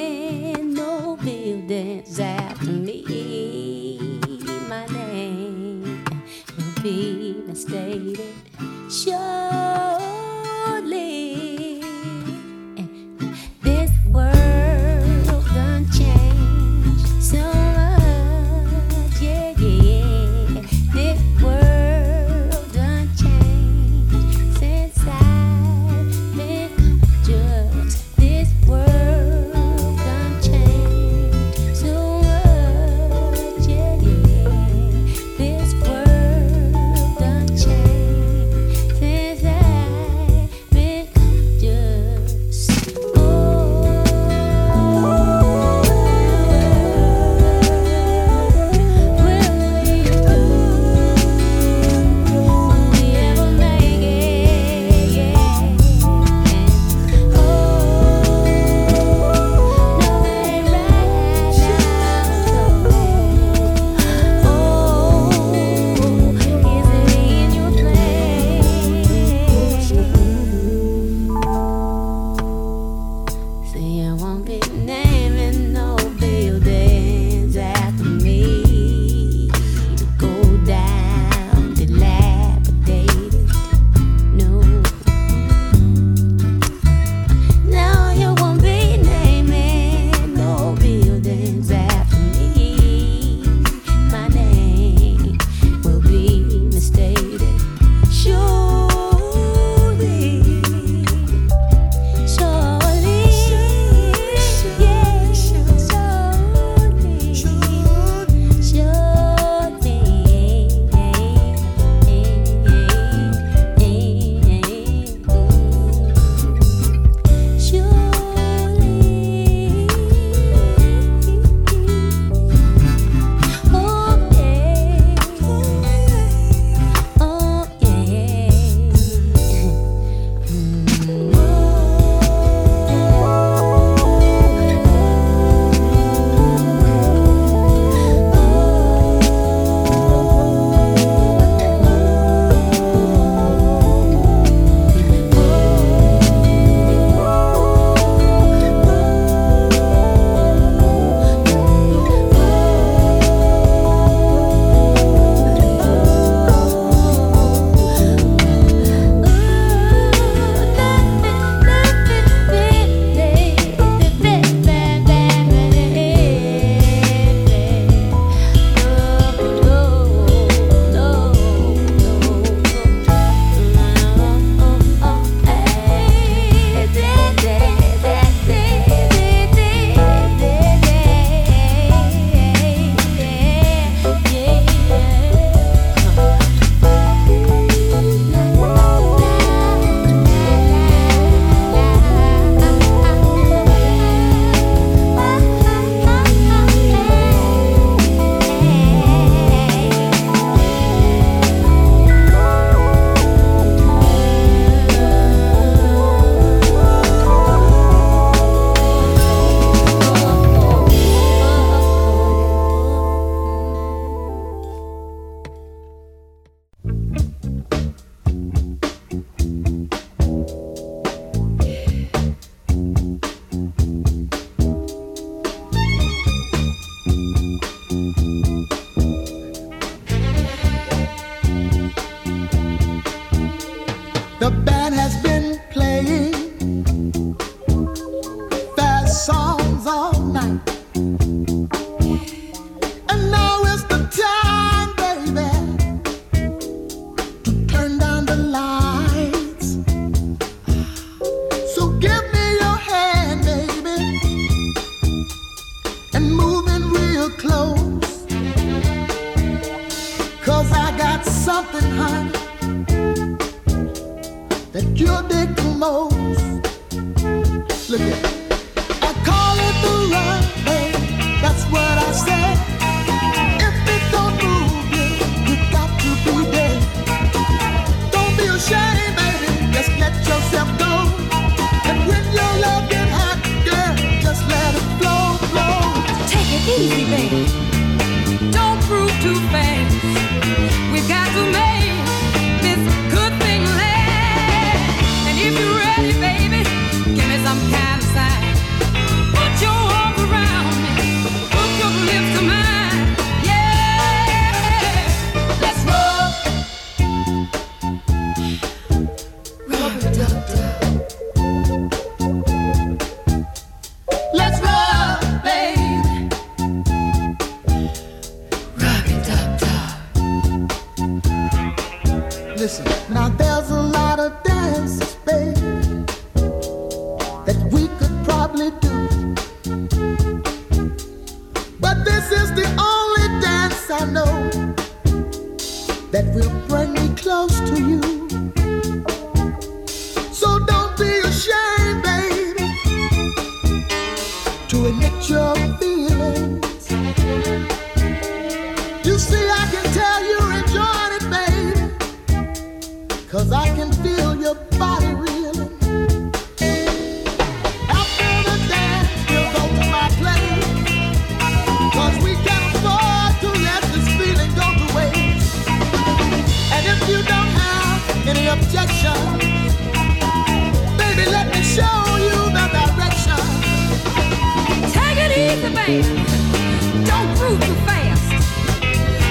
Don't 375.87 377.29
move 377.38 377.61
too 377.61 377.75
fast. 377.87 378.33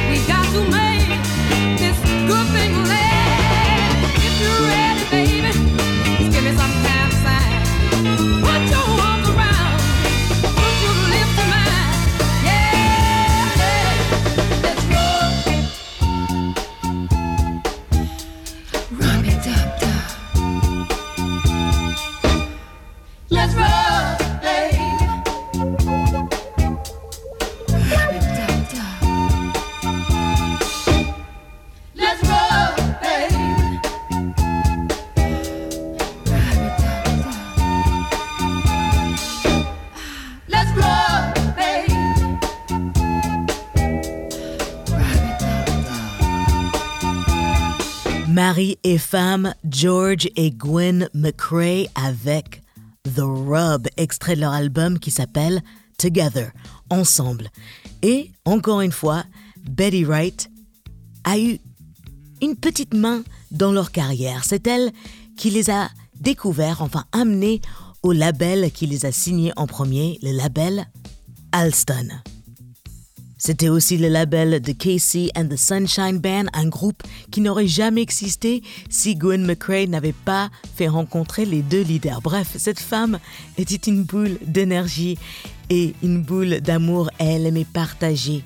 We 0.10 0.26
got 0.26 0.46
to 0.54 0.62
make 0.72 1.20
this 1.78 2.00
good 2.30 2.48
thing 2.54 2.85
Mari 48.96 49.04
et 49.04 49.10
femme, 49.10 49.54
George 49.70 50.30
et 50.38 50.52
Gwen 50.52 51.10
McCrae 51.14 51.88
avec 51.96 52.62
The 53.04 53.20
Rub, 53.20 53.88
extrait 53.98 54.36
de 54.36 54.42
leur 54.42 54.54
album 54.54 55.00
qui 55.00 55.12
s'appelle 55.12 55.62
Together, 55.98 56.52
ensemble. 56.90 57.50
Et 58.02 58.32
encore 58.46 58.82
une 58.82 58.94
fois, 58.94 59.26
Betty 59.70 60.06
Wright 60.06 60.50
a 61.26 61.38
eu 61.38 61.60
une 62.42 62.56
petite 62.56 62.94
main 62.94 63.24
dans 63.52 63.74
leur 63.74 63.92
carrière. 63.92 64.44
C'est 64.46 64.66
elle 64.66 64.92
qui 65.36 65.50
les 65.50 65.70
a 65.70 65.90
découverts, 66.22 66.82
enfin 66.82 67.04
amenés 67.12 67.62
au 68.02 68.14
label 68.14 68.72
qui 68.72 68.88
les 68.88 69.06
a 69.06 69.12
signés 69.12 69.52
en 69.58 69.68
premier, 69.68 70.20
le 70.22 70.32
label 70.32 70.88
Alston. 71.52 72.22
C'était 73.38 73.70
aussi 73.70 73.98
le 73.98 74.08
label 74.08 74.62
de 74.62 74.72
Casey 74.72 75.30
and 75.36 75.48
the 75.48 75.58
Sunshine 75.58 76.20
Band, 76.20 76.46
un 76.54 76.68
groupe 76.68 77.04
qui 77.32 77.42
n'aurait 77.42 77.68
jamais 77.68 78.02
existé 78.02 78.64
si 78.90 79.16
Gwen 79.16 79.46
McCrae 79.46 79.88
n'avait 79.88 80.14
pas 80.14 80.50
fait 80.76 80.88
rencontrer 80.88 81.46
les 81.46 81.62
deux 81.62 81.82
leaders. 81.82 82.22
Bref, 82.22 82.56
cette 82.58 82.80
femme 82.80 83.20
était 83.58 83.90
une 83.90 84.04
boule 84.04 84.38
d'énergie 84.46 85.18
et 85.70 85.94
une 86.02 86.22
boule 86.22 86.62
d'amour. 86.62 87.10
Elle 87.20 87.46
aimait 87.46 87.66
partager. 87.66 88.42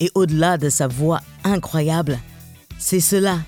Et 0.00 0.10
au-delà 0.14 0.56
de 0.56 0.70
sa 0.70 0.88
voix 0.88 1.20
incroyable, 1.44 2.18
c'est 2.78 3.00
cela 3.00 3.38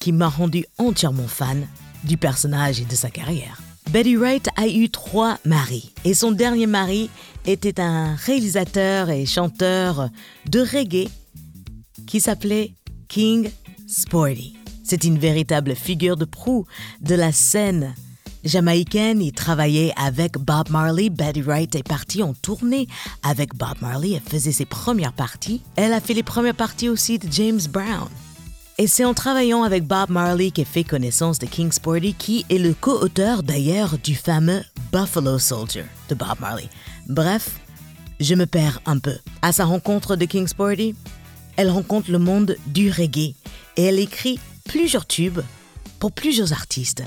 qui 0.00 0.12
m'a 0.12 0.28
rendu 0.28 0.64
entièrement 0.78 1.28
fan 1.28 1.66
du 2.04 2.16
personnage 2.16 2.80
et 2.80 2.84
de 2.84 2.94
sa 2.94 3.10
carrière. 3.10 3.60
Betty 3.90 4.16
Wright 4.16 4.48
a 4.56 4.66
eu 4.66 4.90
trois 4.90 5.38
maris 5.44 5.92
et 6.04 6.12
son 6.12 6.32
dernier 6.32 6.66
mari 6.66 7.08
était 7.46 7.80
un 7.80 8.14
réalisateur 8.16 9.10
et 9.10 9.26
chanteur 9.26 10.10
de 10.50 10.60
reggae 10.60 11.08
qui 12.06 12.20
s'appelait 12.20 12.74
King 13.08 13.50
Sporty. 13.86 14.56
C'est 14.82 15.04
une 15.04 15.18
véritable 15.18 15.74
figure 15.74 16.16
de 16.16 16.24
proue 16.24 16.66
de 17.00 17.14
la 17.14 17.32
scène 17.32 17.94
jamaïcaine. 18.44 19.22
Il 19.22 19.32
travaillait 19.32 19.92
avec 19.96 20.38
Bob 20.38 20.68
Marley. 20.70 21.08
Betty 21.08 21.42
Wright 21.42 21.74
est 21.74 21.86
partie 21.86 22.22
en 22.22 22.34
tournée 22.34 22.88
avec 23.22 23.54
Bob 23.54 23.76
Marley. 23.80 24.12
Elle 24.12 24.30
faisait 24.30 24.52
ses 24.52 24.66
premières 24.66 25.12
parties. 25.12 25.62
Elle 25.76 25.92
a 25.92 26.00
fait 26.00 26.14
les 26.14 26.22
premières 26.22 26.54
parties 26.54 26.88
aussi 26.88 27.18
de 27.18 27.30
James 27.30 27.60
Brown. 27.70 28.08
Et 28.78 28.86
c'est 28.86 29.06
en 29.06 29.14
travaillant 29.14 29.62
avec 29.62 29.84
Bob 29.84 30.10
Marley 30.10 30.50
qu'elle 30.50 30.66
fait 30.66 30.84
connaissance 30.84 31.38
de 31.38 31.46
King 31.46 31.72
Sporty, 31.72 32.12
qui 32.12 32.44
est 32.50 32.58
le 32.58 32.74
co-auteur 32.74 33.42
d'ailleurs 33.42 33.96
du 33.96 34.14
fameux 34.14 34.62
Buffalo 34.92 35.38
Soldier 35.38 35.84
de 36.10 36.14
Bob 36.14 36.38
Marley. 36.40 36.68
Bref, 37.08 37.58
je 38.20 38.34
me 38.34 38.44
perds 38.44 38.82
un 38.84 38.98
peu. 38.98 39.16
À 39.40 39.52
sa 39.52 39.64
rencontre 39.64 40.14
de 40.16 40.26
King 40.26 40.46
Sporty, 40.46 40.94
elle 41.56 41.70
rencontre 41.70 42.10
le 42.10 42.18
monde 42.18 42.54
du 42.66 42.90
reggae 42.90 43.34
et 43.78 43.84
elle 43.84 43.98
écrit 43.98 44.38
plusieurs 44.66 45.06
tubes 45.06 45.40
pour 45.98 46.12
plusieurs 46.12 46.52
artistes. 46.52 47.02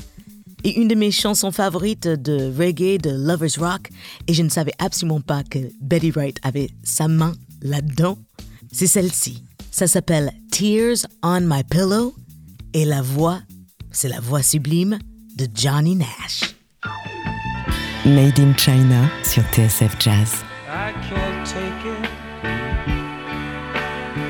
Et 0.63 0.79
une 0.79 0.87
de 0.87 0.95
mes 0.95 1.11
chansons 1.11 1.51
favorites 1.51 2.07
de 2.07 2.51
reggae, 2.57 2.97
de 2.99 3.11
Lovers 3.11 3.59
Rock, 3.59 3.91
et 4.27 4.33
je 4.33 4.41
ne 4.41 4.49
savais 4.49 4.73
absolument 4.79 5.21
pas 5.21 5.43
que 5.43 5.59
Betty 5.81 6.09
Wright 6.09 6.39
avait 6.41 6.71
sa 6.83 7.07
main 7.07 7.33
là-dedans, 7.61 8.17
c'est 8.71 8.87
celle-ci. 8.87 9.43
Ça 9.71 9.87
s'appelle 9.87 10.31
Tears 10.51 11.05
on 11.23 11.41
My 11.41 11.63
Pillow 11.63 12.13
et 12.73 12.85
la 12.85 13.01
voix, 13.01 13.39
c'est 13.91 14.09
la 14.09 14.19
voix 14.19 14.41
sublime 14.41 14.99
de 15.35 15.47
Johnny 15.53 15.95
Nash. 15.95 16.55
Made 18.05 18.39
in 18.39 18.53
China 18.57 19.09
sur 19.23 19.43
TSF 19.53 19.95
Jazz. 19.99 20.43
I 20.67 20.93
can't 21.09 21.45
take 21.45 21.85
it. 21.85 22.09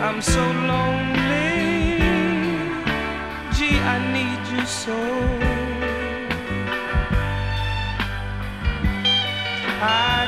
I'm 0.02 0.22
so 0.22 0.40
lonely. 0.40 2.00
Gee, 3.54 3.78
I 3.80 4.00
need 4.14 4.58
you 4.58 4.66
so. 4.66 4.96
I 9.82 10.19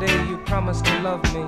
day 0.00 0.28
you 0.28 0.38
promised 0.46 0.86
to 0.86 0.98
love 1.02 1.22
me. 1.34 1.44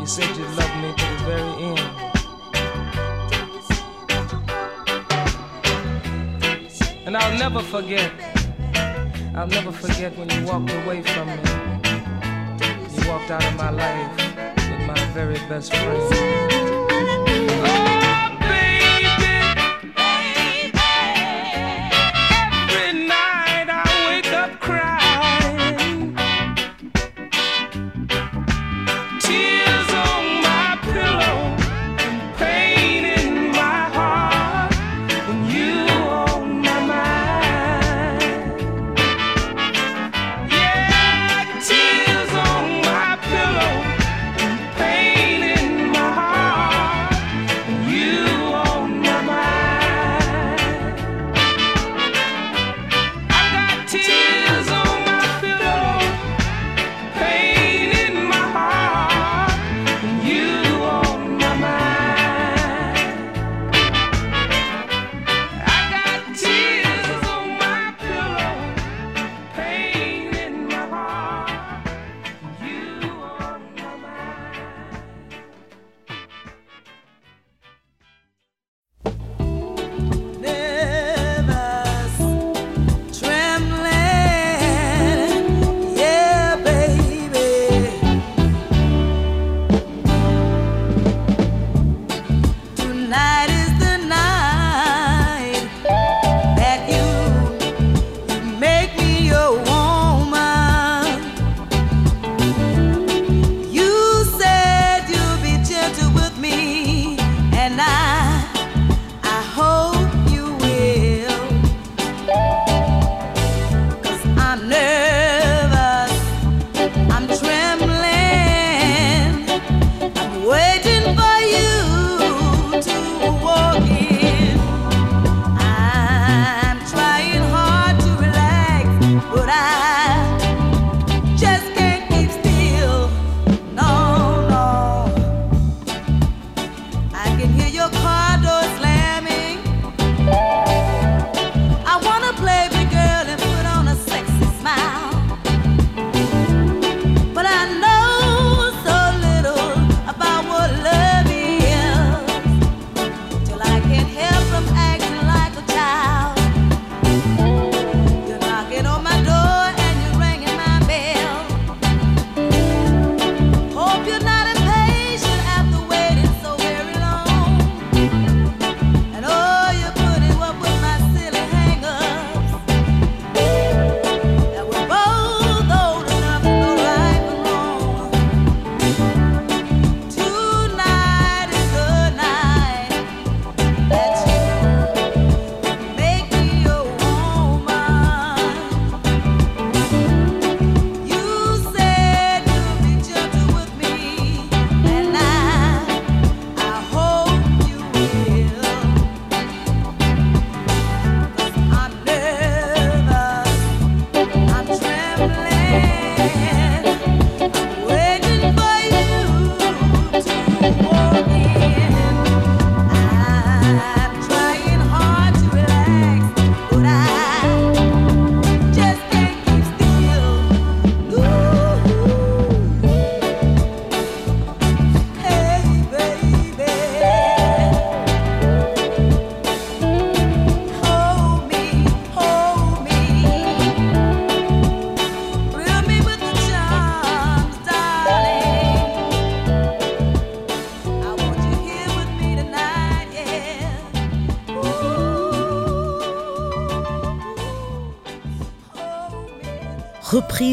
You 0.00 0.06
said 0.06 0.34
you 0.34 0.44
loved 0.56 0.76
me 0.82 0.94
to 0.96 1.04
the 1.12 1.18
very 1.28 1.54
end. 1.70 1.80
And 7.06 7.14
I'll 7.14 7.38
never 7.38 7.60
forget. 7.60 8.10
I'll 9.34 9.46
never 9.46 9.70
forget 9.70 10.16
when 10.16 10.30
you 10.30 10.46
walked 10.46 10.70
away 10.70 11.02
from 11.02 11.26
me. 11.28 11.42
You 12.94 13.08
walked 13.10 13.30
out 13.30 13.44
of 13.44 13.56
my 13.56 13.68
life 13.68 14.16
with 14.56 14.86
my 14.86 15.04
very 15.12 15.38
best 15.50 15.74
friend. 15.74 16.73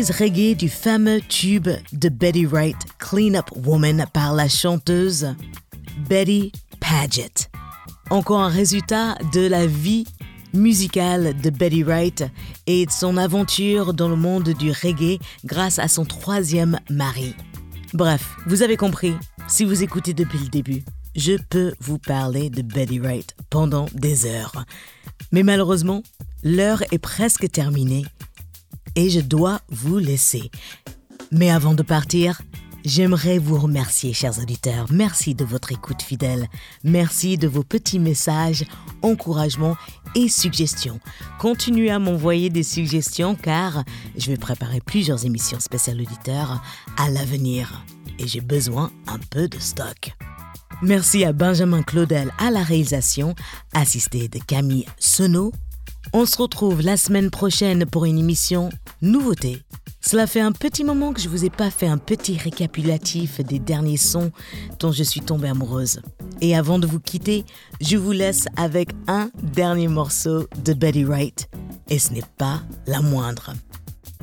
reggae 0.10 0.56
du 0.56 0.70
fameux 0.70 1.22
tube 1.22 1.68
de 1.93 2.10
Betty 2.10 2.45
Wright, 2.45 2.78
Clean 2.97 3.36
Up 3.36 3.49
Woman, 3.56 4.06
par 4.14 4.34
la 4.34 4.47
chanteuse 4.47 5.36
Betty 6.10 6.52
Paget. 6.80 7.49
Encore 8.10 8.41
un 8.41 8.49
résultat 8.49 9.16
de 9.34 9.41
la 9.41 9.68
vie 9.68 10.06
musicale 10.54 11.39
de 11.41 11.49
Betty 11.49 11.84
Wright 11.84 12.24
et 12.68 12.86
de 12.86 12.91
son 12.91 13.18
aventure 13.18 13.93
dans 13.93 14.10
le 14.10 14.16
monde 14.16 14.49
du 14.49 14.72
reggae 14.72 15.20
grâce 15.45 15.78
à 15.78 15.88
son 15.88 16.06
troisième 16.06 16.80
mari. 16.89 17.36
Bref, 17.93 18.36
vous 18.47 18.64
avez 18.64 18.78
compris, 18.78 19.14
si 19.47 19.66
vous 19.66 19.84
écoutez 19.84 20.14
depuis 20.14 20.39
le 20.39 20.47
début, 20.47 20.84
je 21.16 21.34
peux 21.49 21.74
vous 21.80 21.99
parler 21.99 22.49
de 22.49 22.62
Betty 22.62 22.99
Wright 22.99 23.36
pendant 23.49 23.86
des 23.93 24.26
heures. 24.26 24.66
Mais 25.32 25.43
malheureusement, 25.43 26.02
l'heure 26.43 26.84
est 26.91 26.99
presque 26.99 27.52
terminée 27.52 28.06
et 28.96 29.10
je 29.10 29.20
dois 29.20 29.62
vous 29.70 29.98
laisser. 29.98 30.52
Mais 31.32 31.50
avant 31.50 31.74
de 31.74 31.84
partir, 31.84 32.42
j'aimerais 32.84 33.38
vous 33.38 33.58
remercier, 33.58 34.14
chers 34.14 34.39
auditeurs. 34.39 34.88
Merci 34.92 35.36
de 35.36 35.46
votre 35.46 35.72
écoute 35.72 36.02
fidèle. 36.02 36.48
Merci 36.84 37.38
de 37.38 37.48
vos 37.48 37.64
petits 37.64 38.00
messages, 38.00 38.66
encouragements 39.02 39.78
et 40.16 40.28
suggestions. 40.28 41.00
Continuez 41.39 41.92
à 41.92 42.00
m'envoyer 42.00 42.50
des 42.50 42.64
suggestions 42.64 43.36
car 43.36 43.84
je 44.18 44.28
vais 44.28 44.38
préparer 44.38 44.82
plusieurs 44.82 45.26
émissions 45.26 45.60
spéciales 45.60 46.02
auditeurs 46.02 46.62
à 46.98 47.10
l'avenir 47.10 47.86
et 48.20 48.28
j'ai 48.28 48.42
besoin 48.42 48.92
un 49.08 49.20
peu 49.30 49.48
de 49.48 49.60
stock. 49.60 50.14
Merci 50.82 51.26
à 51.26 51.32
Benjamin 51.32 51.84
Claudel 51.84 52.32
à 52.39 52.50
la 52.50 52.64
réalisation, 52.64 53.36
assisté 53.74 54.28
de 54.28 54.39
Camille 54.39 54.86
Senot. 54.98 55.52
On 56.14 56.26
se 56.26 56.38
retrouve 56.38 56.82
la 56.82 56.97
semaine 56.97 57.30
prochaine 57.30 57.86
pour 57.86 58.06
une 58.06 58.20
émission 58.20 58.70
nouveauté. 59.02 59.64
Cela 60.02 60.28
fait 60.28 60.41
un 60.41 60.52
petit 60.52 60.84
moment 60.84 61.14
que 61.14 61.22
je 61.22 61.30
vous 61.30 61.45
ai 61.45 61.49
pas 61.49 61.70
fait 61.70 61.88
un 61.88 61.97
petit 61.97 62.38
récapitulatif 62.38 63.39
des 63.39 63.60
derniers 63.60 63.97
sons 63.97 64.32
dont 64.80 64.91
je 64.91 65.04
suis 65.04 65.22
tombée 65.22 65.47
amoureuse. 65.47 66.02
Et 66.41 66.56
avant 66.56 66.80
de 66.80 66.88
vous 66.88 66.99
quitter, 66.99 67.45
je 67.80 67.97
vous 67.97 68.12
laisse 68.12 68.45
avec 68.58 68.89
un 69.08 69.30
dernier 69.41 69.88
morceau 69.88 70.47
de 70.66 70.74
Betty 70.74 71.06
Wright. 71.06 71.47
Et 71.89 71.99
ce 71.99 72.14
n'est 72.14 72.24
pas 72.38 72.62
la 72.88 73.02
moindre. 73.02 73.54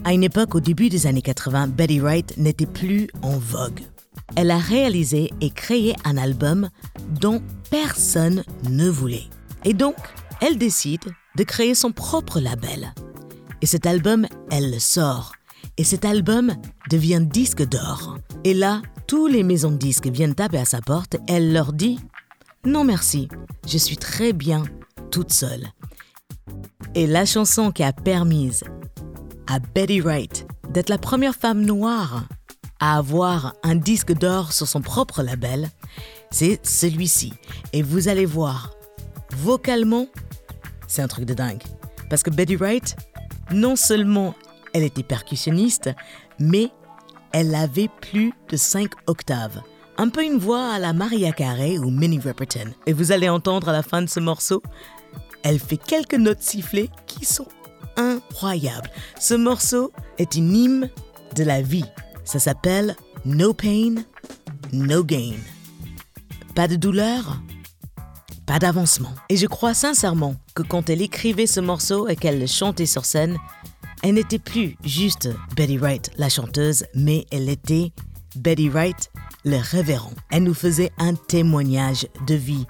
À 0.05 0.13
une 0.13 0.25
époque, 0.25 0.55
au 0.55 0.61
début 0.61 0.89
des 0.89 1.07
années 1.07 1.23
80, 1.23 1.69
Betty 1.69 2.01
Wright 2.01 2.37
n'était 2.37 2.67
plus 2.67 3.09
en 3.23 3.39
vogue. 3.39 3.81
Elle 4.37 4.51
a 4.51 4.59
réalisé 4.59 5.31
et 5.41 5.51
créé 5.51 5.95
un 6.05 6.17
album 6.19 6.69
dont 7.21 7.41
personne 7.71 8.45
ne 8.69 8.89
voulait. 8.89 9.27
Et 9.65 9.73
donc, 9.73 9.97
elle 10.41 10.59
décide 10.59 11.05
de 11.39 11.45
créer 11.45 11.75
son 11.75 11.93
propre 11.93 12.41
label. 12.41 12.93
Et 13.63 13.67
cet 13.67 13.87
album, 13.87 14.27
elle 14.51 14.73
le 14.73 14.81
sort. 14.81 15.33
Et 15.77 15.85
cet 15.85 16.05
album 16.05 16.53
devient 16.91 17.23
disque 17.25 17.63
d'or. 17.63 18.19
Et 18.43 18.55
là, 18.55 18.83
tous 19.07 19.29
les 19.29 19.45
maisons 19.45 19.71
de 19.71 19.77
disques 19.77 20.09
viennent 20.09 20.35
taper 20.35 20.59
à 20.59 20.65
sa 20.65 20.81
porte. 20.81 21.17
Elle 21.29 21.53
leur 21.53 21.73
dit 21.73 22.01
Non 22.65 22.83
merci, 22.83 23.29
je 23.67 23.79
suis 23.79 23.97
très 23.97 24.33
bien 24.33 24.65
toute 25.13 25.33
seule. 25.33 25.69
Et 26.97 27.07
la 27.07 27.25
chanson 27.25 27.71
qui 27.71 27.85
a 27.85 27.93
permis 27.93 28.61
à 29.47 29.61
Betty 29.61 30.01
Wright 30.01 30.47
d'être 30.71 30.89
la 30.89 30.99
première 30.99 31.37
femme 31.37 31.65
noire 31.65 32.25
à 32.81 32.97
avoir 32.97 33.55
un 33.63 33.77
disque 33.77 34.13
d'or 34.13 34.53
sur 34.53 34.67
son 34.67 34.81
propre 34.81 35.23
label, 35.23 35.71
c'est 36.31 36.61
celui-ci. 36.65 37.33
Et 37.73 37.83
vous 37.83 38.09
allez 38.09 38.27
voir, 38.27 38.73
vocalement, 39.37 40.07
c'est 40.89 41.03
un 41.03 41.07
truc 41.09 41.25
de 41.25 41.35
dingue. 41.35 41.63
Parce 42.11 42.25
que 42.25 42.31
Betty 42.31 42.57
Wright, 42.57 42.97
non 43.53 43.77
seulement 43.77 44.35
elle 44.75 44.83
était 44.83 45.05
percussionniste, 45.05 45.91
mais 46.41 46.71
elle 47.33 47.55
avait 47.55 47.91
plus 48.01 48.33
de 48.51 48.57
5 48.57 48.91
octaves. 49.07 49.63
Un 49.97 50.09
peu 50.09 50.25
une 50.25 50.39
voix 50.39 50.73
à 50.73 50.79
la 50.79 50.93
Maria 50.93 51.33
Carey 51.33 51.79
ou 51.79 51.91
Minnie 51.91 52.21
Riperton. 52.21 52.73
Et 52.87 52.93
vous 52.93 53.13
allez 53.13 53.29
entendre 53.29 53.69
à 53.69 53.73
la 53.73 53.83
fin 53.83 54.03
de 54.03 54.09
ce 54.09 54.21
morceau, 54.21 54.63
elle 55.43 55.59
fait 55.59 55.77
quelques 55.77 56.15
notes 56.15 56.43
sifflées 56.43 56.91
qui 57.07 57.25
sont 57.25 57.49
incroyables. 57.97 58.91
Ce 59.19 59.35
morceau 59.35 59.93
est 60.19 60.35
une 60.37 60.55
hymne 60.55 60.91
de 61.35 61.45
la 61.45 61.63
vie. 61.63 61.85
Ça 62.25 62.39
s'appelle 62.39 62.97
No 63.25 63.53
Pain, 63.53 63.97
No 64.73 65.03
Gain. 65.05 65.37
Pas 66.55 66.69
de 66.69 66.77
douleur, 66.77 67.41
pas 68.49 68.59
d'avancement. 68.59 69.15
Et 69.29 69.37
je 69.37 69.47
crois 69.47 69.75
sincèrement 69.75 70.35
que 70.55 70.63
quand 70.63 70.89
elle 70.89 71.03
écrivait 71.03 71.47
ce 71.47 71.61
morceau 71.61 72.09
et 72.09 72.17
qu'elle 72.17 72.41
le 72.41 72.47
chantait 72.47 72.87
sur 72.87 73.05
scène, 73.05 73.37
elle 74.03 74.15
n'était 74.15 74.39
plus 74.39 74.79
juste 74.83 75.29
Betty 75.55 75.77
Wright, 75.77 76.11
la 76.17 76.31
chanteuse, 76.31 76.87
mais 76.95 77.27
elle 77.31 77.51
était 77.51 77.93
Betty 78.37 78.71
Wright, 78.71 79.11
le 79.45 79.59
révérend. 79.59 80.15
Elle 80.31 80.45
nous 80.45 80.55
faisait 80.55 80.91
un 80.97 81.15
témoignage 81.15 82.07
de 82.27 82.35
vie. 82.35 82.67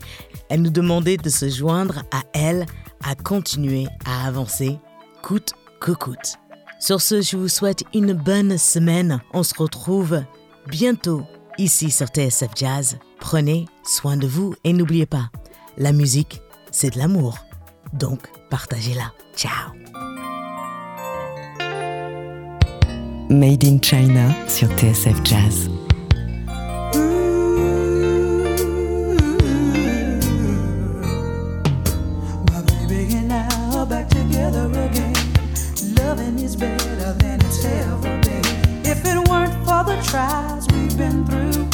Elle 0.48 0.62
nous 0.62 0.70
demandait 0.70 1.16
de 1.16 1.30
se 1.30 1.48
joindre 1.48 2.02
à 2.10 2.22
elle, 2.32 2.66
à 3.04 3.14
continuer 3.14 3.86
à 4.04 4.26
avancer, 4.26 4.78
coûte 5.22 5.52
que 5.80 5.92
coûte. 5.92 6.38
Sur 6.80 7.00
ce, 7.00 7.22
je 7.22 7.36
vous 7.36 7.48
souhaite 7.48 7.84
une 7.94 8.14
bonne 8.14 8.58
semaine. 8.58 9.20
On 9.32 9.44
se 9.44 9.54
retrouve 9.56 10.24
bientôt 10.66 11.22
ici 11.56 11.92
sur 11.92 12.08
TSF 12.08 12.50
Jazz. 12.56 12.98
Prenez 13.20 13.66
soin 13.84 14.16
de 14.16 14.26
vous 14.26 14.54
et 14.64 14.72
n'oubliez 14.72 15.06
pas, 15.06 15.30
la 15.78 15.92
musique, 15.92 16.42
c'est 16.70 16.90
de 16.94 16.98
l'amour. 16.98 17.38
Donc, 17.92 18.28
partagez-la. 18.50 19.12
Ciao 19.34 19.72
Made 23.30 23.64
in 23.64 23.78
China 23.80 24.30
sur 24.48 24.68
TSF 24.76 25.24
Jazz. 25.24 25.68
My 32.50 32.62
baby 32.88 33.14
and 33.14 33.32
I 33.32 33.46
are 33.76 33.86
back 33.86 34.08
together 34.08 34.66
again. 34.66 35.14
Loving 35.96 36.38
is 36.40 36.56
better 36.56 37.14
than 37.18 37.40
it's 37.40 37.64
ever 37.64 38.18
been. 38.22 38.42
If 38.84 39.04
it 39.04 39.28
weren't 39.28 39.54
for 39.64 39.84
the 39.84 40.00
trials 40.02 40.66
we've 40.72 40.96
been 40.96 41.24
through, 41.26 41.68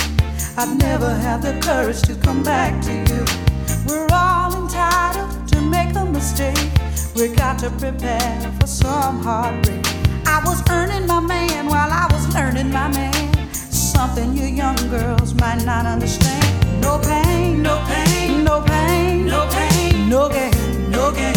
I'd 0.59 0.77
never 0.79 1.09
have 1.09 1.41
the 1.43 1.59
courage 1.61 2.03
to 2.03 2.15
come 2.17 2.43
back 2.43 2.83
to 2.83 2.93
you. 2.93 3.54
We're 3.87 4.09
all 4.13 4.55
entitled 4.63 5.47
to 5.49 5.61
make 5.61 5.95
a 5.95 6.05
mistake. 6.07 6.71
We 7.15 7.29
got 7.29 7.59
to 7.59 7.71
prepare 7.71 8.53
for 8.59 8.67
some 8.67 9.23
heartbreak. 9.23 9.85
I 10.27 10.41
was 10.45 10.63
earning 10.71 11.07
my 11.07 11.21
man 11.21 11.67
while 11.67 11.91
I 11.93 12.09
was 12.11 12.35
learning 12.35 12.71
my 12.71 12.89
man. 12.89 13.53
Something 13.53 14.35
you 14.35 14.47
young 14.47 14.77
girls 14.89 15.35
might 15.35 15.63
not 15.65 15.85
understand. 15.85 16.81
No 16.81 16.99
pain, 16.99 17.63
no 17.63 17.85
pain, 17.87 18.43
no 18.43 18.63
pain, 18.63 19.27
no 19.27 19.49
pain, 19.51 20.09
no 20.09 20.29
gain, 20.31 20.91
no 20.91 21.13
gain, 21.13 21.35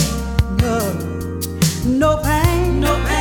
no. 0.58 0.80
No 1.86 2.18
pain, 2.24 2.80
no 2.80 2.96
pain, 3.08 3.17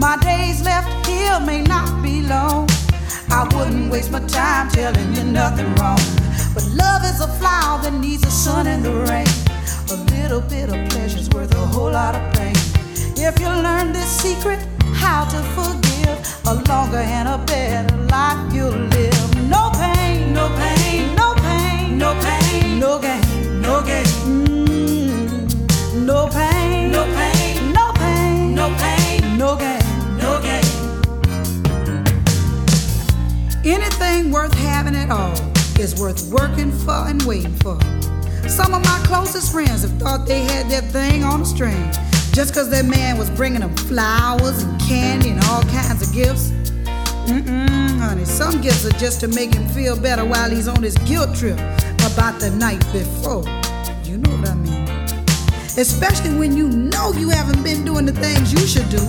My 0.00 0.16
days 0.16 0.62
left 0.62 1.06
here 1.06 1.38
may 1.40 1.60
not 1.60 2.02
be 2.02 2.22
long. 2.22 2.70
I 3.28 3.46
wouldn't 3.54 3.92
waste 3.92 4.10
my 4.10 4.20
time 4.20 4.70
telling 4.70 5.14
you 5.14 5.24
nothing 5.24 5.74
wrong. 5.74 6.00
But 6.54 6.64
love 6.72 7.04
is 7.04 7.20
a 7.20 7.28
flower 7.38 7.82
that 7.82 7.92
needs 7.92 8.22
the 8.22 8.30
sun 8.30 8.66
and 8.66 8.82
the 8.82 8.94
rain. 9.10 9.28
A 9.92 9.96
little 10.16 10.40
bit 10.40 10.70
of 10.70 10.88
pleasure's 10.88 11.28
worth 11.28 11.54
a 11.54 11.66
whole 11.66 11.92
lot 11.92 12.14
of 12.14 12.22
pain. 12.32 12.56
If 13.14 13.38
you 13.40 13.48
learn 13.48 13.92
this 13.92 14.08
secret, 14.08 14.58
how 14.94 15.24
to 15.26 15.38
forgive, 15.52 16.16
a 16.46 16.54
longer 16.70 17.04
and 17.18 17.28
a 17.28 17.36
better 17.44 17.94
life 18.06 18.54
you'll 18.54 18.70
live. 18.70 19.50
No 19.50 19.70
pain, 19.74 20.32
no 20.32 20.48
pain, 20.56 21.14
no 21.14 21.34
pain, 21.34 21.98
no 21.98 22.14
pain, 22.24 22.78
no 22.80 22.98
gain, 22.98 23.60
no 23.60 23.82
gain. 23.82 24.06
Mm, 24.24 26.06
no 26.06 26.26
pain, 26.28 26.49
Anything 33.64 34.30
worth 34.30 34.54
having 34.54 34.96
at 34.96 35.10
all 35.10 35.38
is 35.78 35.94
worth 36.00 36.32
working 36.32 36.72
for 36.72 37.06
and 37.06 37.22
waiting 37.24 37.52
for. 37.56 37.78
Some 38.48 38.72
of 38.72 38.82
my 38.82 39.02
closest 39.04 39.52
friends 39.52 39.82
have 39.82 39.92
thought 39.98 40.26
they 40.26 40.40
had 40.40 40.70
their 40.70 40.80
thing 40.80 41.24
on 41.24 41.42
a 41.42 41.44
string 41.44 41.92
just 42.32 42.54
because 42.54 42.70
their 42.70 42.82
man 42.82 43.18
was 43.18 43.28
bringing 43.28 43.60
them 43.60 43.76
flowers 43.76 44.62
and 44.62 44.80
candy 44.80 45.30
and 45.30 45.44
all 45.44 45.62
kinds 45.64 46.00
of 46.00 46.14
gifts. 46.14 46.52
Mm-mm, 47.28 47.98
honey, 47.98 48.24
some 48.24 48.62
gifts 48.62 48.86
are 48.86 48.98
just 48.98 49.20
to 49.20 49.28
make 49.28 49.52
him 49.52 49.68
feel 49.68 49.94
better 50.00 50.24
while 50.24 50.48
he's 50.48 50.66
on 50.66 50.82
his 50.82 50.96
guilt 50.98 51.36
trip 51.36 51.58
about 52.10 52.40
the 52.40 52.50
night 52.58 52.80
before. 52.94 53.44
You 54.04 54.16
know 54.16 54.36
what 54.36 54.48
I 54.48 54.54
mean? 54.54 54.88
Especially 55.76 56.34
when 56.34 56.56
you 56.56 56.66
know 56.66 57.12
you 57.12 57.28
haven't 57.28 57.62
been 57.62 57.84
doing 57.84 58.06
the 58.06 58.12
things 58.12 58.54
you 58.54 58.66
should 58.66 58.88
do. 58.88 59.00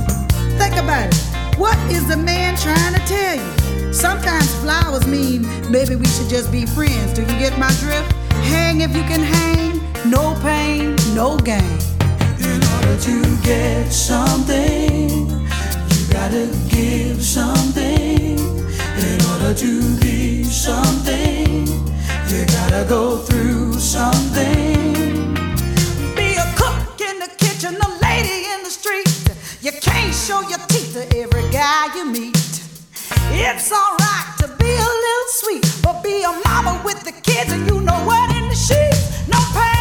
Think 0.58 0.76
about 0.76 1.08
it. 1.08 1.58
What 1.58 1.78
is 1.90 2.06
the 2.10 2.18
man 2.18 2.58
trying 2.58 2.94
to 2.94 3.00
tell 3.08 3.36
you? 3.38 3.61
Sometimes 3.92 4.56
flowers 4.62 5.06
mean 5.06 5.42
maybe 5.70 5.96
we 5.98 6.06
should 6.06 6.30
just 6.30 6.50
be 6.50 6.66
friends. 6.66 7.14
Do 7.14 7.22
you 7.24 7.40
get 7.40 7.58
my 7.60 7.68
drift? 7.82 8.12
Hang 8.48 8.80
if 8.82 8.96
you 8.96 9.04
can 9.04 9.20
hang, 9.20 9.82
no 10.10 10.34
pain, 10.42 10.96
no 11.14 11.38
gain. 11.38 11.78
In 12.40 12.64
order 12.76 12.98
to 13.02 13.38
get 13.44 13.92
something, 13.92 15.28
you 15.28 16.08
gotta 16.10 16.48
give 16.70 17.22
something. 17.22 18.40
In 18.40 19.20
order 19.34 19.54
to 19.56 20.00
be 20.00 20.46
something, 20.46 21.68
you 22.30 22.46
gotta 22.46 22.86
go 22.88 23.18
through 23.18 23.74
something. 23.74 24.94
Be 26.16 26.36
a 26.36 26.48
cook 26.56 27.02
in 27.02 27.20
the 27.20 27.30
kitchen, 27.38 27.76
a 27.76 27.90
lady 28.02 28.48
in 28.54 28.64
the 28.64 28.70
street. 28.70 29.10
You 29.62 29.74
can't 29.82 30.16
show 30.16 30.40
your 30.48 30.60
teeth 30.70 30.94
to 30.94 31.18
every 31.18 31.50
guy 31.52 31.94
you 31.94 32.06
meet. 32.06 32.51
It's 33.30 33.72
alright 33.72 34.38
to 34.40 34.48
be 34.58 34.72
a 34.72 34.92
little 35.06 35.28
sweet, 35.30 35.80
but 35.84 36.02
be 36.04 36.24
a 36.24 36.32
mama 36.46 36.82
with 36.84 37.04
the 37.04 37.12
kids 37.12 37.52
and 37.52 37.68
you 37.68 37.82
know 37.82 38.00
what 38.06 38.36
in 38.36 38.50
the 38.50 38.56
sheets. 38.56 39.28
No 39.28 39.38
pain. 39.54 39.81